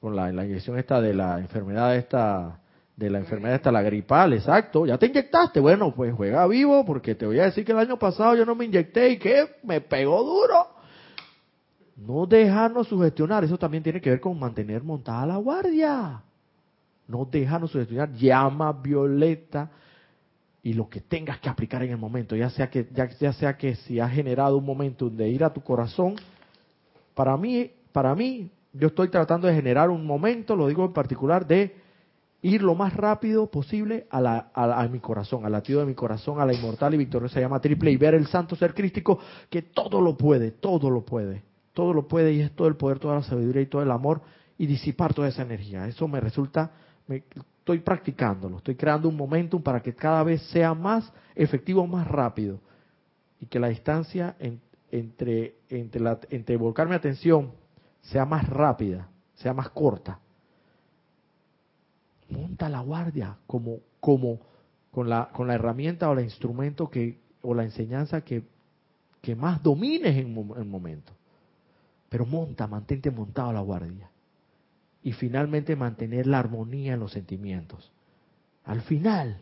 [0.00, 2.58] con la, inyección esta de la enfermedad esta
[2.96, 4.84] de la enfermedad esta la gripal, exacto.
[4.84, 7.98] Ya te inyectaste, bueno, pues juega vivo porque te voy a decir que el año
[7.98, 10.81] pasado yo no me inyecté y que me pegó duro.
[12.06, 16.22] No dejarnos sugestionar, eso también tiene que ver con mantener montada la guardia.
[17.06, 19.70] No dejarnos sugestionar, llama violeta
[20.64, 23.74] y lo que tengas que aplicar en el momento, ya sea que ya, sea que
[23.74, 26.14] si ha generado un momento de ir a tu corazón,
[27.14, 31.46] para mí, para mí, yo estoy tratando de generar un momento, lo digo en particular,
[31.46, 31.74] de
[32.42, 36.40] ir lo más rápido posible a, la, a, mi corazón, al latido de mi corazón,
[36.40, 39.18] a la inmortal y victoriosa llama triple y ver el santo ser crístico
[39.50, 42.98] que todo lo puede, todo lo puede todo lo puede y es todo el poder,
[42.98, 44.22] toda la sabiduría y todo el amor
[44.58, 45.86] y disipar toda esa energía.
[45.86, 46.70] Eso me resulta,
[47.06, 47.24] me,
[47.58, 52.58] estoy practicándolo, estoy creando un momentum para que cada vez sea más efectivo, más rápido
[53.40, 54.36] y que la distancia
[54.90, 56.18] entre, entre, la,
[56.58, 57.52] volcar mi atención
[58.02, 60.18] sea más rápida, sea más corta.
[62.28, 64.40] Monta la guardia como, como
[64.90, 68.42] con la, con la herramienta o el instrumento que o la enseñanza que,
[69.20, 71.12] que más domines en el momento.
[72.12, 74.10] Pero monta, mantente montado a la guardia.
[75.02, 77.90] Y finalmente mantener la armonía en los sentimientos.
[78.64, 79.38] Al final,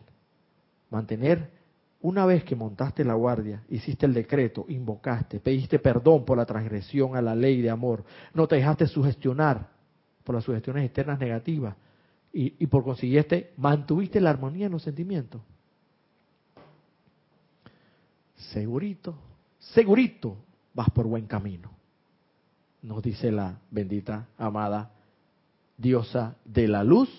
[0.89, 1.51] mantener,
[1.99, 7.17] una vez que montaste la guardia, hiciste el decreto, invocaste, pediste perdón por la transgresión
[7.17, 9.67] a la ley de amor, no te dejaste sugestionar
[10.23, 11.75] por las sugestiones externas negativas
[12.31, 15.41] y, y por consiguiente mantuviste la armonía en los sentimientos.
[18.53, 19.13] Segurito,
[19.59, 20.37] segurito
[20.73, 21.80] vas por buen camino,
[22.81, 24.91] nos dice la bendita, amada
[25.77, 27.09] diosa de la luz.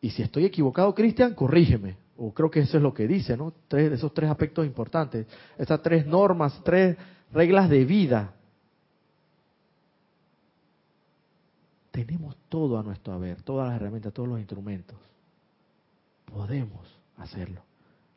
[0.00, 1.96] Y si estoy equivocado, Cristian, corrígeme.
[2.16, 3.52] O creo que eso es lo que dice, ¿no?
[3.68, 5.26] Tres, esos tres aspectos importantes.
[5.58, 6.96] Esas tres normas, tres
[7.32, 8.34] reglas de vida.
[11.90, 14.96] Tenemos todo a nuestro haber, todas las herramientas, todos los instrumentos.
[16.26, 17.62] Podemos hacerlo.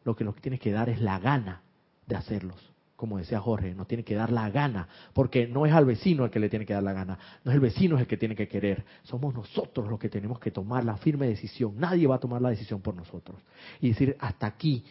[0.04, 1.62] Lo que nos tiene que dar es la gana
[2.06, 2.73] de hacerlos
[3.04, 6.32] como decía Jorge, nos tiene que dar la gana, porque no es al vecino el
[6.32, 8.48] que le tiene que dar la gana, no es el vecino el que tiene que
[8.48, 12.42] querer, somos nosotros los que tenemos que tomar la firme decisión, nadie va a tomar
[12.42, 13.42] la decisión por nosotros.
[13.82, 14.86] Y decir, hasta aquí,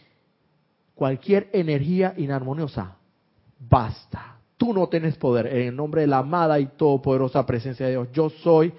[0.95, 2.99] cualquier energía inarmoniosa,
[3.59, 7.93] basta, tú no tienes poder, en el nombre de la amada y todopoderosa presencia de
[7.93, 8.75] Dios, yo soy,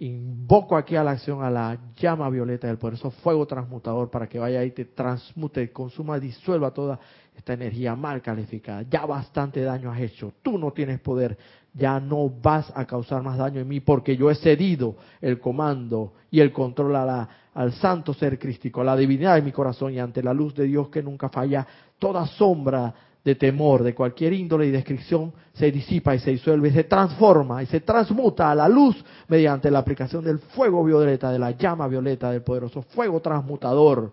[0.00, 4.38] invoco aquí a la acción a la llama violeta del poderoso fuego transmutador para que
[4.38, 7.00] vaya y te transmute, consuma, disuelva toda
[7.36, 8.82] esta energía mal calificada.
[8.82, 10.32] Ya bastante daño has hecho.
[10.42, 11.36] Tú no tienes poder.
[11.74, 16.14] Ya no vas a causar más daño en mí porque yo he cedido el comando
[16.30, 19.98] y el control a al santo ser crístico, a la divinidad de mi corazón y
[19.98, 21.66] ante la luz de Dios que nunca falla,
[21.98, 22.94] toda sombra
[23.24, 27.62] de temor de cualquier índole y descripción se disipa y se disuelve, y se transforma
[27.62, 28.96] y se transmuta a la luz
[29.26, 34.12] mediante la aplicación del fuego violeta, de la llama violeta, del poderoso fuego transmutador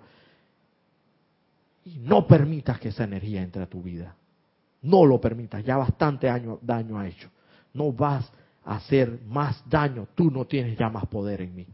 [1.86, 4.16] y no permitas que esa energía entre a tu vida.
[4.82, 7.30] No lo permitas, ya bastante daño, daño ha hecho.
[7.74, 8.30] No vas
[8.64, 11.68] a hacer más daño, tú no tienes ya más poder en mí.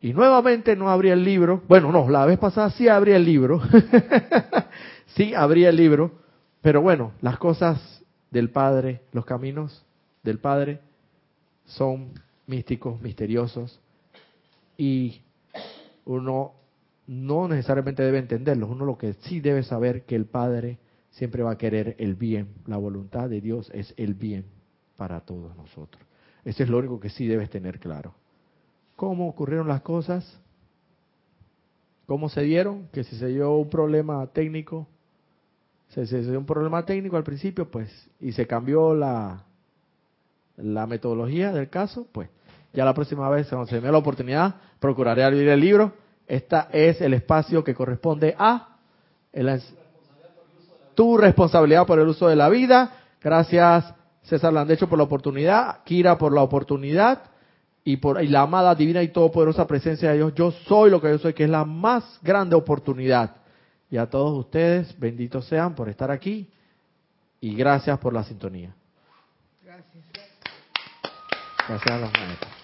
[0.00, 1.62] Y nuevamente no abría el libro.
[1.68, 3.60] Bueno, no, la vez pasada sí abría el libro.
[5.16, 6.12] sí abría el libro.
[6.60, 9.84] Pero bueno, las cosas del Padre, los caminos
[10.22, 10.80] del Padre
[11.64, 12.12] son
[12.46, 13.80] místicos, misteriosos
[14.76, 15.20] y
[16.04, 16.52] uno
[17.06, 20.78] no necesariamente debe entenderlos, uno lo que sí debe saber que el Padre
[21.10, 24.44] siempre va a querer el bien, la voluntad de Dios es el bien
[24.96, 26.02] para todos nosotros.
[26.44, 28.14] Eso es lo único que sí debes tener claro.
[28.96, 30.40] ¿Cómo ocurrieron las cosas?
[32.06, 32.88] ¿Cómo se dieron?
[32.92, 34.86] Que si se dio un problema técnico,
[35.88, 37.90] se, se dio un problema técnico al principio, pues,
[38.20, 39.44] y se cambió la,
[40.56, 42.28] la metodología del caso, pues
[42.72, 45.92] ya la próxima vez, cuando se me dé la oportunidad, procuraré abrir el libro.
[46.26, 48.76] Este es el espacio que corresponde a
[50.94, 52.92] tu responsabilidad por el uso de la vida.
[53.22, 55.84] Gracias, César Landecho, por la oportunidad.
[55.84, 57.22] Kira, por la oportunidad.
[57.86, 60.34] Y por la amada, divina y todopoderosa presencia de Dios.
[60.34, 63.36] Yo soy lo que yo soy, que es la más grande oportunidad.
[63.88, 66.50] Y a todos ustedes, benditos sean por estar aquí.
[67.40, 68.74] Y gracias por la sintonía.
[69.62, 70.04] Gracias.
[71.68, 72.55] Gracias a los maestros.